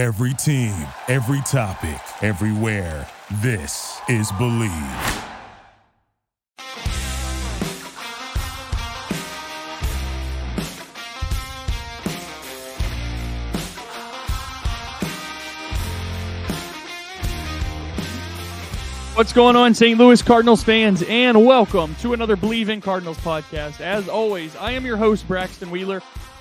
Every 0.00 0.32
team, 0.32 0.72
every 1.08 1.42
topic, 1.42 2.00
everywhere. 2.22 3.06
This 3.42 4.00
is 4.08 4.32
Bleav. 4.32 5.26
What's 19.14 19.34
going 19.34 19.54
on, 19.54 19.74
St. 19.74 19.98
Louis 19.98 20.22
Cardinals 20.22 20.64
fans, 20.64 21.02
and 21.02 21.44
welcome 21.44 21.94
to 21.96 22.14
another 22.14 22.38
Bleav 22.38 22.70
in 22.70 22.80
Cardinals 22.80 23.18
podcast. 23.18 23.82
As 23.82 24.08
always, 24.08 24.56
I 24.56 24.70
am 24.70 24.86
your 24.86 24.96
host, 24.96 25.28
Braxton 25.28 25.70
Wheeler. 25.70 26.00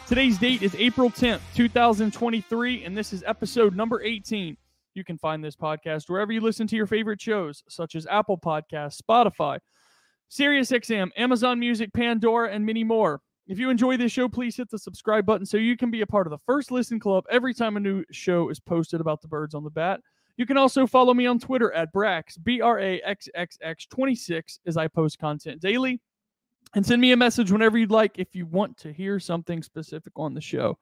Today's 0.09 0.39
date 0.39 0.63
is 0.63 0.73
April 0.73 1.11
10th, 1.11 1.41
2023, 1.53 2.83
and 2.83 2.97
this 2.97 3.13
is 3.13 3.23
episode 3.27 3.75
number 3.75 4.01
18. 4.01 4.57
You 4.95 5.03
can 5.03 5.19
find 5.19 5.43
this 5.43 5.55
podcast 5.55 6.09
wherever 6.09 6.31
you 6.31 6.41
listen 6.41 6.65
to 6.65 6.75
your 6.75 6.87
favorite 6.87 7.21
shows, 7.21 7.63
such 7.69 7.93
as 7.93 8.07
Apple 8.07 8.35
Podcasts, 8.35 8.99
Spotify, 8.99 9.59
SiriusXM, 10.31 11.09
Amazon 11.15 11.59
Music, 11.59 11.93
Pandora, 11.93 12.51
and 12.51 12.65
many 12.65 12.83
more. 12.83 13.21
If 13.45 13.59
you 13.59 13.69
enjoy 13.69 13.97
this 13.97 14.11
show, 14.11 14.27
please 14.27 14.57
hit 14.57 14.71
the 14.71 14.79
subscribe 14.79 15.27
button 15.27 15.45
so 15.45 15.57
you 15.57 15.77
can 15.77 15.91
be 15.91 16.01
a 16.01 16.07
part 16.07 16.25
of 16.25 16.31
the 16.31 16.39
first 16.39 16.71
listen 16.71 16.99
club 16.99 17.25
every 17.29 17.53
time 17.53 17.77
a 17.77 17.79
new 17.79 18.03
show 18.11 18.49
is 18.49 18.59
posted 18.59 19.01
about 19.01 19.21
the 19.21 19.27
birds 19.27 19.53
on 19.53 19.63
the 19.63 19.69
bat. 19.69 19.99
You 20.37 20.47
can 20.47 20.57
also 20.57 20.87
follow 20.87 21.13
me 21.13 21.27
on 21.27 21.37
Twitter 21.37 21.71
at 21.73 21.93
Brax, 21.93 22.43
B 22.43 22.61
R 22.61 22.79
A 22.79 22.99
X 23.01 23.29
X 23.35 23.59
X 23.61 23.85
26, 23.85 24.61
as 24.65 24.75
I 24.75 24.87
post 24.87 25.19
content 25.19 25.61
daily. 25.61 26.01
And 26.75 26.85
send 26.85 27.01
me 27.01 27.11
a 27.11 27.17
message 27.17 27.51
whenever 27.51 27.77
you'd 27.77 27.91
like 27.91 28.19
if 28.19 28.35
you 28.35 28.45
want 28.45 28.77
to 28.77 28.93
hear 28.93 29.19
something 29.19 29.63
specific 29.63 30.13
on 30.15 30.33
the 30.33 30.41
show. 30.41 30.77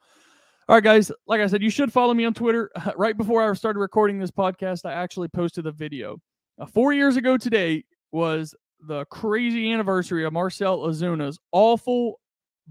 All 0.68 0.76
right, 0.76 0.84
guys, 0.84 1.12
like 1.28 1.40
I 1.40 1.48
said, 1.48 1.64
you 1.64 1.70
should 1.70 1.94
follow 1.94 2.14
me 2.14 2.26
on 2.26 2.34
Twitter. 2.34 2.70
Right 2.98 3.18
before 3.18 3.50
I 3.50 3.54
started 3.54 3.80
recording 3.80 4.20
this 4.20 4.32
podcast, 4.32 4.86
I 4.86 4.94
actually 4.94 5.30
posted 5.30 5.66
a 5.66 5.72
video. 5.72 6.18
Uh, 6.60 6.66
four 6.66 6.92
years 6.92 7.16
ago 7.16 7.38
today 7.38 7.86
was 8.12 8.54
the 8.82 9.06
crazy 9.06 9.72
anniversary 9.72 10.26
of 10.26 10.34
Marcel 10.34 10.80
Ozuna's 10.80 11.40
awful, 11.52 12.20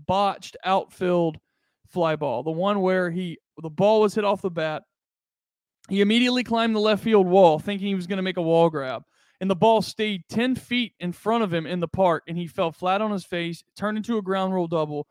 botched 0.06 0.56
outfield 0.64 1.38
fly 1.88 2.16
ball. 2.16 2.42
The 2.42 2.50
one 2.50 2.80
where 2.82 3.10
he 3.10 3.38
the 3.62 3.70
ball 3.70 4.02
was 4.02 4.14
hit 4.14 4.24
off 4.24 4.42
the 4.42 4.50
bat 4.50 4.82
he 5.88 6.00
immediately 6.00 6.42
climbed 6.42 6.74
the 6.74 6.80
left 6.80 7.02
field 7.02 7.26
wall, 7.26 7.58
thinking 7.58 7.86
he 7.86 7.94
was 7.94 8.06
going 8.06 8.16
to 8.16 8.22
make 8.22 8.36
a 8.36 8.42
wall 8.42 8.68
grab. 8.70 9.04
And 9.40 9.50
the 9.50 9.56
ball 9.56 9.82
stayed 9.82 10.22
10 10.28 10.54
feet 10.54 10.94
in 10.98 11.12
front 11.12 11.44
of 11.44 11.52
him 11.52 11.66
in 11.66 11.80
the 11.80 11.88
park, 11.88 12.24
and 12.26 12.38
he 12.38 12.46
fell 12.46 12.72
flat 12.72 13.02
on 13.02 13.10
his 13.10 13.24
face, 13.24 13.62
turned 13.76 13.98
into 13.98 14.16
a 14.16 14.22
ground 14.22 14.54
rule 14.54 14.66
double. 14.66 15.06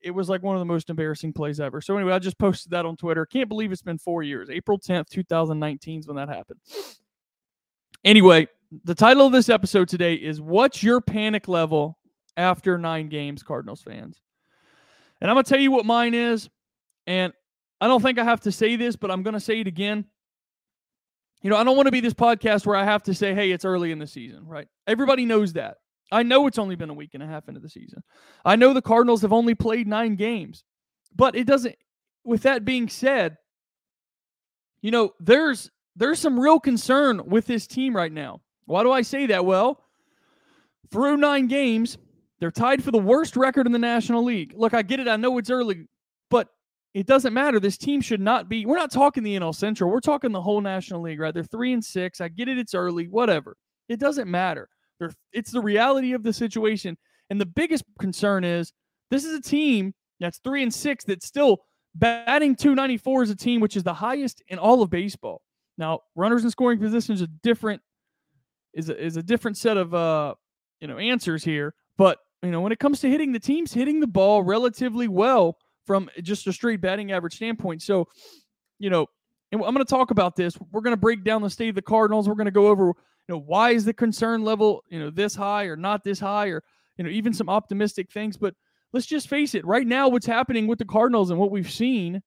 It 0.00 0.12
was 0.12 0.28
like 0.28 0.42
one 0.42 0.56
of 0.56 0.60
the 0.60 0.66
most 0.66 0.88
embarrassing 0.88 1.32
plays 1.32 1.60
ever. 1.60 1.80
So, 1.80 1.96
anyway, 1.96 2.12
I 2.12 2.18
just 2.18 2.38
posted 2.38 2.70
that 2.72 2.86
on 2.86 2.96
Twitter. 2.96 3.26
Can't 3.26 3.48
believe 3.48 3.72
it's 3.72 3.82
been 3.82 3.98
four 3.98 4.22
years. 4.22 4.48
April 4.50 4.78
10th, 4.78 5.08
2019 5.08 6.00
is 6.00 6.06
when 6.06 6.16
that 6.16 6.28
happened. 6.28 6.60
Anyway, 8.04 8.46
the 8.84 8.94
title 8.94 9.26
of 9.26 9.32
this 9.32 9.48
episode 9.48 9.88
today 9.88 10.14
is 10.14 10.40
What's 10.40 10.80
Your 10.80 11.00
Panic 11.00 11.48
Level 11.48 11.98
After 12.36 12.78
Nine 12.78 13.08
Games, 13.08 13.42
Cardinals 13.42 13.82
fans? 13.82 14.20
And 15.20 15.28
I'm 15.28 15.34
going 15.34 15.44
to 15.44 15.48
tell 15.48 15.58
you 15.58 15.72
what 15.72 15.86
mine 15.86 16.14
is. 16.14 16.48
And 17.08 17.32
I 17.80 17.88
don't 17.88 18.00
think 18.00 18.20
I 18.20 18.24
have 18.24 18.42
to 18.42 18.52
say 18.52 18.76
this, 18.76 18.94
but 18.94 19.10
I'm 19.10 19.24
going 19.24 19.34
to 19.34 19.40
say 19.40 19.60
it 19.60 19.66
again 19.66 20.04
you 21.46 21.50
know, 21.50 21.58
I 21.58 21.62
don't 21.62 21.76
want 21.76 21.86
to 21.86 21.92
be 21.92 22.00
this 22.00 22.12
podcast 22.12 22.66
where 22.66 22.74
I 22.74 22.82
have 22.82 23.04
to 23.04 23.14
say, 23.14 23.32
hey, 23.32 23.52
it's 23.52 23.64
early 23.64 23.92
in 23.92 24.00
the 24.00 24.06
season, 24.08 24.44
right? 24.48 24.66
Everybody 24.88 25.24
knows 25.24 25.52
that. 25.52 25.76
I 26.10 26.24
know 26.24 26.48
it's 26.48 26.58
only 26.58 26.74
been 26.74 26.90
a 26.90 26.94
week 26.94 27.10
and 27.14 27.22
a 27.22 27.26
half 27.28 27.46
into 27.46 27.60
the 27.60 27.68
season. 27.68 28.02
I 28.44 28.56
know 28.56 28.72
the 28.72 28.82
Cardinals 28.82 29.22
have 29.22 29.32
only 29.32 29.54
played 29.54 29.86
nine 29.86 30.16
games, 30.16 30.64
but 31.14 31.36
it 31.36 31.46
doesn't, 31.46 31.76
with 32.24 32.42
that 32.42 32.64
being 32.64 32.88
said, 32.88 33.36
you 34.80 34.90
know, 34.90 35.12
there's 35.20 35.70
there's 35.94 36.18
some 36.18 36.40
real 36.40 36.58
concern 36.58 37.22
with 37.26 37.46
this 37.46 37.68
team 37.68 37.94
right 37.94 38.10
now. 38.10 38.40
Why 38.64 38.82
do 38.82 38.90
I 38.90 39.02
say 39.02 39.26
that? 39.26 39.44
Well, 39.44 39.84
through 40.90 41.16
nine 41.16 41.46
games, 41.46 41.96
they're 42.40 42.50
tied 42.50 42.82
for 42.82 42.90
the 42.90 42.98
worst 42.98 43.36
record 43.36 43.66
in 43.66 43.72
the 43.72 43.78
National 43.78 44.24
League. 44.24 44.52
Look, 44.56 44.74
I 44.74 44.82
get 44.82 44.98
it. 44.98 45.06
I 45.06 45.14
know 45.14 45.38
it's 45.38 45.50
early, 45.50 45.86
but 46.28 46.48
it 46.96 47.06
doesn't 47.06 47.34
matter. 47.34 47.60
This 47.60 47.76
team 47.76 48.00
should 48.00 48.22
not 48.22 48.48
be. 48.48 48.64
We're 48.64 48.78
not 48.78 48.90
talking 48.90 49.22
the 49.22 49.38
NL 49.38 49.54
Central. 49.54 49.90
We're 49.90 50.00
talking 50.00 50.32
the 50.32 50.40
whole 50.40 50.62
National 50.62 51.02
League, 51.02 51.20
right? 51.20 51.34
They're 51.34 51.44
three 51.44 51.74
and 51.74 51.84
six. 51.84 52.22
I 52.22 52.28
get 52.28 52.48
it. 52.48 52.56
It's 52.56 52.74
early. 52.74 53.06
Whatever. 53.06 53.54
It 53.90 54.00
doesn't 54.00 54.30
matter. 54.30 54.70
They're, 54.98 55.12
it's 55.34 55.50
the 55.50 55.60
reality 55.60 56.14
of 56.14 56.22
the 56.22 56.32
situation. 56.32 56.96
And 57.28 57.38
the 57.38 57.44
biggest 57.44 57.84
concern 57.98 58.44
is 58.44 58.72
this 59.10 59.26
is 59.26 59.34
a 59.34 59.42
team 59.42 59.92
that's 60.20 60.38
three 60.38 60.62
and 60.62 60.72
six 60.72 61.04
that's 61.04 61.26
still 61.26 61.58
batting 61.94 62.56
294 62.56 63.24
is 63.24 63.30
a 63.30 63.36
team 63.36 63.60
which 63.60 63.76
is 63.76 63.82
the 63.82 63.92
highest 63.92 64.42
in 64.48 64.58
all 64.58 64.80
of 64.80 64.88
baseball. 64.88 65.42
Now, 65.76 66.00
runners 66.14 66.44
in 66.44 66.50
scoring 66.50 66.78
positions 66.78 67.20
are 67.20 67.28
different 67.42 67.82
is 68.72 68.88
a, 68.88 68.98
is 68.98 69.18
a 69.18 69.22
different 69.22 69.58
set 69.58 69.76
of 69.76 69.92
uh 69.92 70.34
you 70.80 70.88
know 70.88 70.96
answers 70.96 71.44
here, 71.44 71.74
but 71.98 72.20
you 72.42 72.50
know 72.50 72.62
when 72.62 72.72
it 72.72 72.78
comes 72.78 73.00
to 73.00 73.10
hitting 73.10 73.32
the 73.32 73.38
team's 73.38 73.74
hitting 73.74 74.00
the 74.00 74.06
ball 74.06 74.42
relatively 74.42 75.08
well 75.08 75.58
from 75.86 76.10
just 76.22 76.46
a 76.46 76.52
straight 76.52 76.80
batting 76.80 77.12
average 77.12 77.36
standpoint. 77.36 77.82
So, 77.82 78.08
you 78.78 78.90
know, 78.90 79.06
and 79.52 79.62
I'm 79.62 79.72
going 79.72 79.84
to 79.84 79.90
talk 79.90 80.10
about 80.10 80.36
this. 80.36 80.58
We're 80.72 80.80
going 80.80 80.96
to 80.96 81.00
break 81.00 81.24
down 81.24 81.42
the 81.42 81.50
state 81.50 81.68
of 81.68 81.74
the 81.76 81.82
Cardinals. 81.82 82.28
We're 82.28 82.34
going 82.34 82.46
to 82.46 82.50
go 82.50 82.66
over, 82.66 82.86
you 82.86 82.94
know, 83.28 83.38
why 83.38 83.70
is 83.70 83.84
the 83.84 83.94
concern 83.94 84.42
level, 84.44 84.82
you 84.88 84.98
know, 84.98 85.10
this 85.10 85.34
high 85.34 85.64
or 85.64 85.76
not 85.76 86.02
this 86.02 86.18
high, 86.18 86.48
or 86.48 86.62
you 86.96 87.04
know, 87.04 87.10
even 87.10 87.32
some 87.32 87.48
optimistic 87.48 88.10
things. 88.10 88.36
But 88.36 88.54
let's 88.92 89.06
just 89.06 89.28
face 89.28 89.54
it. 89.54 89.64
Right 89.64 89.86
now, 89.86 90.08
what's 90.08 90.26
happening 90.26 90.66
with 90.66 90.78
the 90.78 90.84
Cardinals 90.84 91.30
and 91.30 91.38
what 91.38 91.50
we've 91.50 91.70
seen, 91.70 92.22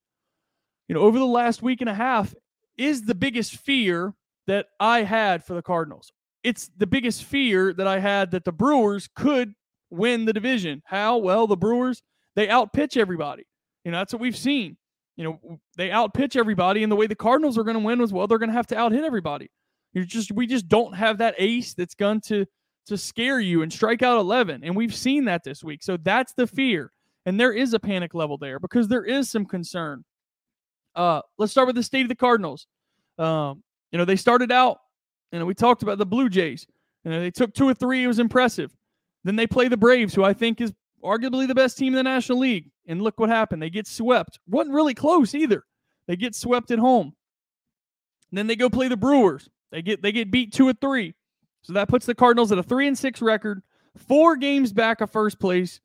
you 0.87 0.95
know, 0.95 1.01
over 1.01 1.19
the 1.19 1.25
last 1.25 1.61
week 1.61 1.81
and 1.81 1.89
a 1.89 1.93
half 1.93 2.33
is 2.77 3.01
the 3.01 3.15
biggest 3.15 3.57
fear 3.57 4.13
that 4.47 4.67
I 4.79 5.03
had 5.03 5.43
for 5.43 5.53
the 5.53 5.61
Cardinals. 5.61 6.11
It's 6.43 6.69
the 6.77 6.87
biggest 6.87 7.25
fear 7.25 7.73
that 7.73 7.87
I 7.87 7.99
had 7.99 8.31
that 8.31 8.45
the 8.45 8.53
Brewers 8.53 9.09
could 9.13 9.53
win 9.89 10.23
the 10.23 10.33
division. 10.33 10.81
How? 10.85 11.17
Well, 11.17 11.47
the 11.47 11.57
Brewers 11.57 12.01
they 12.35 12.47
outpitch 12.47 12.95
everybody. 12.95 13.43
You 13.83 13.91
know, 13.91 13.97
that's 13.97 14.13
what 14.13 14.21
we've 14.21 14.37
seen. 14.37 14.77
You 15.15 15.23
know, 15.25 15.59
they 15.75 15.89
outpitch 15.89 16.35
everybody, 16.35 16.83
and 16.83 16.91
the 16.91 16.95
way 16.95 17.07
the 17.07 17.15
Cardinals 17.15 17.57
are 17.57 17.63
going 17.63 17.77
to 17.77 17.83
win 17.83 17.99
was 17.99 18.13
well, 18.13 18.27
they're 18.27 18.37
going 18.37 18.49
to 18.49 18.55
have 18.55 18.67
to 18.67 18.75
outhit 18.75 19.03
everybody. 19.03 19.49
You're 19.93 20.05
just 20.05 20.31
we 20.31 20.47
just 20.47 20.67
don't 20.67 20.95
have 20.95 21.17
that 21.17 21.35
ace 21.37 21.73
that's 21.73 21.95
going 21.95 22.21
to 22.21 22.45
to 22.87 22.97
scare 22.97 23.39
you 23.39 23.61
and 23.61 23.71
strike 23.71 24.01
out 24.01 24.17
11, 24.17 24.63
and 24.63 24.75
we've 24.75 24.95
seen 24.95 25.25
that 25.25 25.43
this 25.43 25.63
week. 25.63 25.83
So 25.83 25.97
that's 25.97 26.33
the 26.33 26.47
fear, 26.47 26.91
and 27.25 27.39
there 27.39 27.51
is 27.51 27.73
a 27.73 27.79
panic 27.79 28.13
level 28.13 28.37
there 28.37 28.59
because 28.59 28.87
there 28.87 29.03
is 29.03 29.29
some 29.29 29.45
concern. 29.45 30.03
Uh, 30.95 31.21
let's 31.37 31.51
start 31.51 31.67
with 31.67 31.75
the 31.75 31.83
state 31.83 32.03
of 32.03 32.09
the 32.09 32.15
Cardinals. 32.15 32.67
Um, 33.17 33.63
you 33.91 33.97
know, 33.97 34.05
they 34.05 34.15
started 34.15 34.51
out, 34.51 34.77
you 35.31 35.39
know, 35.39 35.45
we 35.45 35.53
talked 35.53 35.83
about 35.83 35.97
the 35.97 36.05
Blue 36.05 36.29
Jays. 36.29 36.65
You 37.03 37.11
know, 37.11 37.19
they 37.19 37.31
took 37.31 37.53
two 37.53 37.67
or 37.67 37.73
three. 37.73 38.03
It 38.03 38.07
was 38.07 38.19
impressive. 38.19 38.71
Then 39.23 39.35
they 39.35 39.47
play 39.47 39.67
the 39.67 39.77
Braves, 39.77 40.13
who 40.13 40.23
I 40.23 40.33
think 40.33 40.61
is 40.61 40.73
arguably 41.03 41.47
the 41.47 41.55
best 41.55 41.77
team 41.77 41.93
in 41.93 41.97
the 41.97 42.03
National 42.03 42.39
League. 42.39 42.69
And 42.87 43.01
look 43.01 43.19
what 43.19 43.29
happened. 43.29 43.61
They 43.61 43.69
get 43.69 43.87
swept. 43.87 44.39
Wasn't 44.47 44.73
really 44.73 44.93
close 44.93 45.35
either. 45.35 45.63
They 46.07 46.15
get 46.15 46.35
swept 46.35 46.71
at 46.71 46.79
home. 46.79 47.13
And 48.31 48.37
then 48.37 48.47
they 48.47 48.55
go 48.55 48.69
play 48.69 48.87
the 48.87 48.97
Brewers. 48.97 49.49
They 49.71 49.81
get 49.81 50.01
they 50.01 50.11
get 50.11 50.31
beat 50.31 50.53
two 50.53 50.67
or 50.67 50.73
three. 50.73 51.13
So 51.61 51.73
that 51.73 51.89
puts 51.89 52.05
the 52.05 52.15
Cardinals 52.15 52.51
at 52.51 52.57
a 52.57 52.63
three 52.63 52.87
and 52.87 52.97
six 52.97 53.21
record, 53.21 53.61
four 53.95 54.35
games 54.35 54.73
back 54.73 55.01
of 55.01 55.11
first 55.11 55.39
place. 55.39 55.81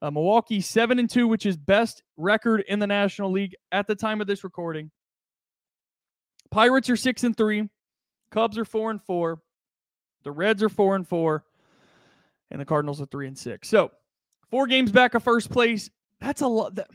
Uh, 0.00 0.10
Milwaukee 0.10 0.60
seven 0.60 0.98
and 0.98 1.08
two, 1.08 1.28
which 1.28 1.46
is 1.46 1.56
best 1.56 2.02
record 2.16 2.64
in 2.68 2.80
the 2.80 2.86
National 2.86 3.30
League 3.30 3.54
at 3.70 3.86
the 3.86 3.94
time 3.94 4.20
of 4.20 4.26
this 4.26 4.42
recording. 4.42 4.90
Pirates 6.50 6.90
are 6.90 6.96
six 6.96 7.24
and 7.24 7.36
three. 7.36 7.68
Cubs 8.30 8.58
are 8.58 8.64
four 8.64 8.90
and 8.90 9.00
four. 9.02 9.40
The 10.24 10.32
Reds 10.32 10.62
are 10.62 10.68
four 10.68 10.96
and 10.96 11.06
four, 11.06 11.44
and 12.50 12.60
the 12.60 12.64
Cardinals 12.64 13.00
are 13.00 13.06
three 13.06 13.26
and 13.26 13.38
six. 13.38 13.68
So 13.68 13.90
Four 14.52 14.66
games 14.66 14.92
back 14.92 15.14
of 15.14 15.22
first 15.24 15.50
place. 15.50 15.88
That's 16.20 16.42
a 16.42 16.46
lot. 16.46 16.74
That, 16.74 16.88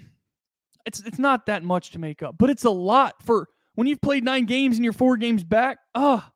it's 0.85 1.01
it's 1.01 1.17
not 1.17 1.47
that 1.47 1.63
much 1.63 1.89
to 1.91 1.99
make 1.99 2.21
up, 2.21 2.35
but 2.37 2.51
it's 2.51 2.65
a 2.65 2.69
lot 2.69 3.15
for 3.23 3.49
when 3.73 3.87
you've 3.87 3.99
played 3.99 4.23
nine 4.23 4.45
games 4.45 4.77
and 4.77 4.83
you're 4.83 4.93
four 4.93 5.17
games 5.17 5.43
back. 5.43 5.79
Ah, 5.95 6.23
oh, 6.23 6.31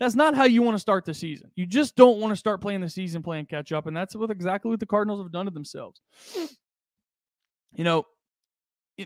that's 0.00 0.16
not 0.16 0.34
how 0.34 0.44
you 0.44 0.62
want 0.62 0.74
to 0.74 0.80
start 0.80 1.04
the 1.04 1.14
season. 1.14 1.52
You 1.54 1.64
just 1.64 1.94
don't 1.94 2.18
want 2.18 2.32
to 2.32 2.36
start 2.36 2.60
playing 2.60 2.80
the 2.80 2.90
season 2.90 3.22
playing 3.22 3.46
catch 3.46 3.70
up, 3.70 3.86
and 3.86 3.96
that's 3.96 4.16
what 4.16 4.32
exactly 4.32 4.68
what 4.68 4.80
the 4.80 4.86
Cardinals 4.86 5.22
have 5.22 5.30
done 5.30 5.46
to 5.46 5.52
themselves. 5.52 6.02
You 7.72 7.84
know, 7.84 8.04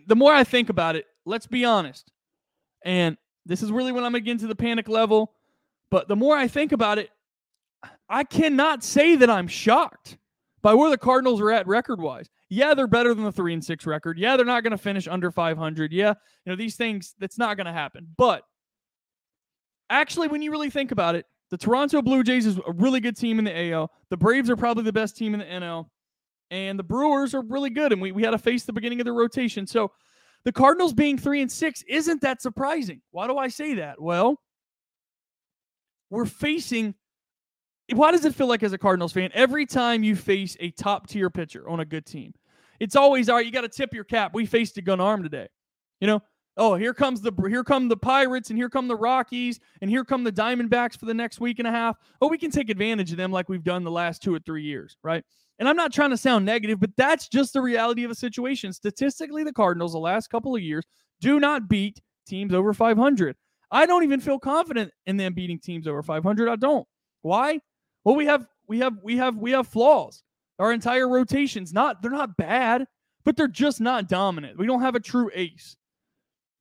the 0.06 0.16
more 0.16 0.32
I 0.32 0.44
think 0.44 0.70
about 0.70 0.96
it, 0.96 1.04
let's 1.26 1.46
be 1.46 1.66
honest, 1.66 2.10
and 2.82 3.18
this 3.44 3.62
is 3.62 3.70
really 3.70 3.92
when 3.92 4.04
I'm 4.04 4.12
getting 4.12 4.38
to 4.38 4.46
the 4.46 4.56
panic 4.56 4.88
level. 4.88 5.34
But 5.90 6.08
the 6.08 6.16
more 6.16 6.34
I 6.34 6.48
think 6.48 6.72
about 6.72 6.96
it, 6.96 7.10
I 8.08 8.24
cannot 8.24 8.82
say 8.82 9.16
that 9.16 9.28
I'm 9.28 9.48
shocked 9.48 10.16
by 10.68 10.74
where 10.74 10.90
the 10.90 10.98
Cardinals 10.98 11.40
are 11.40 11.50
at 11.50 11.66
record 11.66 11.98
wise. 11.98 12.28
Yeah, 12.50 12.74
they're 12.74 12.86
better 12.86 13.14
than 13.14 13.24
the 13.24 13.32
three 13.32 13.54
and 13.54 13.64
six 13.64 13.86
record. 13.86 14.18
Yeah, 14.18 14.36
they're 14.36 14.44
not 14.44 14.62
going 14.62 14.72
to 14.72 14.76
finish 14.76 15.08
under 15.08 15.30
500. 15.30 15.94
Yeah, 15.94 16.12
you 16.44 16.52
know, 16.52 16.56
these 16.56 16.76
things, 16.76 17.14
that's 17.18 17.38
not 17.38 17.56
going 17.56 17.64
to 17.68 17.72
happen. 17.72 18.06
But 18.18 18.42
actually, 19.88 20.28
when 20.28 20.42
you 20.42 20.50
really 20.50 20.68
think 20.68 20.92
about 20.92 21.14
it, 21.14 21.24
the 21.50 21.56
Toronto 21.56 22.02
Blue 22.02 22.22
Jays 22.22 22.44
is 22.44 22.58
a 22.58 22.72
really 22.72 23.00
good 23.00 23.16
team 23.16 23.38
in 23.38 23.46
the 23.46 23.72
AL. 23.72 23.90
The 24.10 24.18
Braves 24.18 24.50
are 24.50 24.56
probably 24.56 24.82
the 24.82 24.92
best 24.92 25.16
team 25.16 25.32
in 25.32 25.40
the 25.40 25.46
NL. 25.46 25.86
And 26.50 26.78
the 26.78 26.82
Brewers 26.84 27.34
are 27.34 27.40
really 27.40 27.70
good. 27.70 27.90
And 27.90 28.02
we, 28.02 28.12
we 28.12 28.22
had 28.22 28.32
to 28.32 28.38
face 28.38 28.64
the 28.64 28.74
beginning 28.74 29.00
of 29.00 29.06
the 29.06 29.12
rotation. 29.12 29.66
So 29.66 29.90
the 30.44 30.52
Cardinals 30.52 30.92
being 30.92 31.16
three 31.16 31.40
and 31.40 31.50
six 31.50 31.82
isn't 31.88 32.20
that 32.20 32.42
surprising. 32.42 33.00
Why 33.10 33.26
do 33.26 33.38
I 33.38 33.48
say 33.48 33.72
that? 33.76 33.98
Well, 34.02 34.38
we're 36.10 36.26
facing. 36.26 36.94
Why 37.92 38.12
does 38.12 38.24
it 38.24 38.34
feel 38.34 38.48
like 38.48 38.62
as 38.62 38.72
a 38.72 38.78
Cardinals 38.78 39.12
fan, 39.12 39.30
every 39.32 39.64
time 39.64 40.02
you 40.02 40.14
face 40.14 40.56
a 40.60 40.70
top 40.72 41.06
tier 41.06 41.30
pitcher 41.30 41.68
on 41.68 41.80
a 41.80 41.84
good 41.84 42.04
team, 42.04 42.34
it's 42.80 42.96
always 42.96 43.28
all 43.28 43.36
right. 43.36 43.46
You 43.46 43.52
got 43.52 43.62
to 43.62 43.68
tip 43.68 43.94
your 43.94 44.04
cap. 44.04 44.34
We 44.34 44.46
faced 44.46 44.76
a 44.76 44.82
gun 44.82 45.00
arm 45.00 45.22
today. 45.22 45.48
You 46.00 46.06
know, 46.06 46.22
oh 46.56 46.74
here 46.74 46.94
comes 46.94 47.20
the 47.20 47.32
here 47.48 47.64
come 47.64 47.88
the 47.88 47.96
Pirates 47.96 48.50
and 48.50 48.58
here 48.58 48.68
come 48.68 48.88
the 48.88 48.96
Rockies 48.96 49.58
and 49.80 49.90
here 49.90 50.04
come 50.04 50.22
the 50.22 50.32
Diamondbacks 50.32 50.98
for 50.98 51.06
the 51.06 51.14
next 51.14 51.40
week 51.40 51.58
and 51.58 51.66
a 51.66 51.70
half. 51.70 51.96
Oh, 52.20 52.28
we 52.28 52.38
can 52.38 52.50
take 52.50 52.70
advantage 52.70 53.10
of 53.10 53.16
them 53.16 53.32
like 53.32 53.48
we've 53.48 53.64
done 53.64 53.84
the 53.84 53.90
last 53.90 54.22
two 54.22 54.34
or 54.34 54.38
three 54.40 54.62
years, 54.62 54.96
right? 55.02 55.24
And 55.58 55.68
I'm 55.68 55.76
not 55.76 55.92
trying 55.92 56.10
to 56.10 56.16
sound 56.16 56.44
negative, 56.44 56.78
but 56.78 56.90
that's 56.96 57.26
just 57.28 57.52
the 57.52 57.60
reality 57.60 58.04
of 58.04 58.10
a 58.10 58.14
situation. 58.14 58.72
Statistically, 58.72 59.42
the 59.42 59.52
Cardinals 59.52 59.92
the 59.92 59.98
last 59.98 60.28
couple 60.28 60.54
of 60.54 60.62
years 60.62 60.84
do 61.20 61.40
not 61.40 61.68
beat 61.68 62.00
teams 62.28 62.54
over 62.54 62.72
500. 62.72 63.34
I 63.70 63.86
don't 63.86 64.04
even 64.04 64.20
feel 64.20 64.38
confident 64.38 64.92
in 65.06 65.16
them 65.16 65.34
beating 65.34 65.58
teams 65.58 65.88
over 65.88 66.02
500. 66.02 66.48
I 66.48 66.56
don't. 66.56 66.86
Why? 67.22 67.60
Well, 68.08 68.16
we 68.16 68.24
have 68.24 68.46
we 68.66 68.78
have 68.78 68.94
we 69.02 69.18
have 69.18 69.36
we 69.36 69.50
have 69.50 69.68
flaws. 69.68 70.22
Our 70.58 70.72
entire 70.72 71.06
rotation's 71.06 71.74
not 71.74 72.00
they're 72.00 72.10
not 72.10 72.38
bad, 72.38 72.86
but 73.26 73.36
they're 73.36 73.48
just 73.48 73.82
not 73.82 74.08
dominant. 74.08 74.56
We 74.56 74.66
don't 74.66 74.80
have 74.80 74.94
a 74.94 75.00
true 75.00 75.30
ace. 75.34 75.76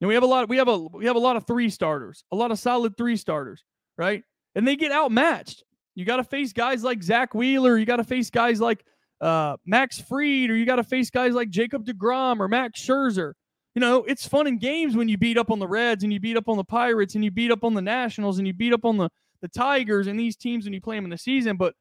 And 0.02 0.10
we 0.10 0.14
have 0.16 0.24
a 0.24 0.28
lot 0.28 0.50
we 0.50 0.58
have 0.58 0.68
a 0.68 0.78
we 0.78 1.06
have 1.06 1.16
a 1.16 1.20
lot 1.20 1.38
of 1.38 1.48
three 1.48 1.70
starters, 1.70 2.26
a 2.34 2.36
lot 2.36 2.52
of 2.52 2.60
solid 2.60 2.98
three 2.98 3.16
starters, 3.16 3.64
right? 3.98 4.24
And 4.56 4.68
they 4.68 4.76
get 4.76 4.92
outmatched. 4.92 5.64
You 5.96 6.04
got 6.04 6.18
to 6.18 6.26
face 6.26 6.52
guys 6.52 6.84
like 6.84 7.02
Zack 7.02 7.34
Wheeler, 7.34 7.78
you 7.78 7.86
got 7.86 7.96
to 7.96 8.04
face 8.04 8.30
guys 8.30 8.60
like 8.60 8.84
uh, 9.22 9.56
Max 9.66 10.02
Fried, 10.02 10.50
or 10.50 10.56
you 10.58 10.66
got 10.66 10.76
to 10.76 10.84
face 10.84 11.10
guys 11.10 11.34
like 11.34 11.50
Jacob 11.50 11.86
DeGrom 11.86 12.42
or 12.42 12.50
Max 12.50 12.82
Scherzer. 12.82 13.32
You 13.74 13.80
know, 13.80 14.04
it's 14.04 14.28
fun 14.28 14.48
in 14.48 14.58
games 14.58 14.98
when 14.98 15.08
you 15.08 15.18
beat 15.18 15.38
up 15.38 15.50
on 15.50 15.60
the 15.60 15.68
Reds 15.68 16.04
and 16.04 16.12
you 16.12 16.20
beat 16.20 16.36
up 16.36 16.50
on 16.50 16.58
the 16.58 16.66
Pirates 16.66 17.16
and 17.16 17.24
you 17.24 17.32
beat 17.32 17.52
up 17.52 17.64
on 17.64 17.74
the 17.74 17.82
Nationals 17.82 18.38
and 18.38 18.46
you 18.46 18.54
beat 18.54 18.74
up 18.74 18.84
on 18.84 18.98
the 18.98 19.10
the 19.42 19.48
Tigers 19.48 20.08
and 20.08 20.20
these 20.20 20.36
teams 20.36 20.66
when 20.66 20.74
you 20.74 20.82
play 20.82 20.96
them 20.96 21.06
in 21.06 21.12
the 21.12 21.18
season. 21.18 21.58
But 21.58 21.76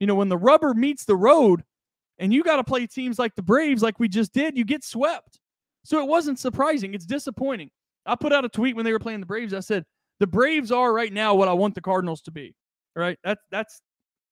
you 0.00 0.06
know, 0.06 0.14
when 0.14 0.28
the 0.28 0.36
rubber 0.36 0.74
meets 0.74 1.04
the 1.04 1.16
road 1.16 1.62
and 2.18 2.32
you 2.32 2.42
got 2.42 2.56
to 2.56 2.64
play 2.64 2.86
teams 2.86 3.18
like 3.18 3.34
the 3.34 3.42
Braves, 3.42 3.82
like 3.82 3.98
we 3.98 4.08
just 4.08 4.32
did, 4.32 4.56
you 4.56 4.64
get 4.64 4.84
swept. 4.84 5.40
So 5.84 6.00
it 6.00 6.08
wasn't 6.08 6.38
surprising. 6.38 6.94
It's 6.94 7.06
disappointing. 7.06 7.70
I 8.06 8.16
put 8.16 8.32
out 8.32 8.44
a 8.44 8.48
tweet 8.48 8.76
when 8.76 8.84
they 8.84 8.92
were 8.92 8.98
playing 8.98 9.20
the 9.20 9.26
Braves. 9.26 9.54
I 9.54 9.60
said, 9.60 9.84
the 10.20 10.26
Braves 10.26 10.70
are 10.70 10.92
right 10.92 11.12
now 11.12 11.34
what 11.34 11.48
I 11.48 11.52
want 11.52 11.74
the 11.74 11.80
Cardinals 11.80 12.22
to 12.22 12.30
be. 12.30 12.54
Right? 12.94 13.18
That's 13.24 13.42
that's 13.50 13.80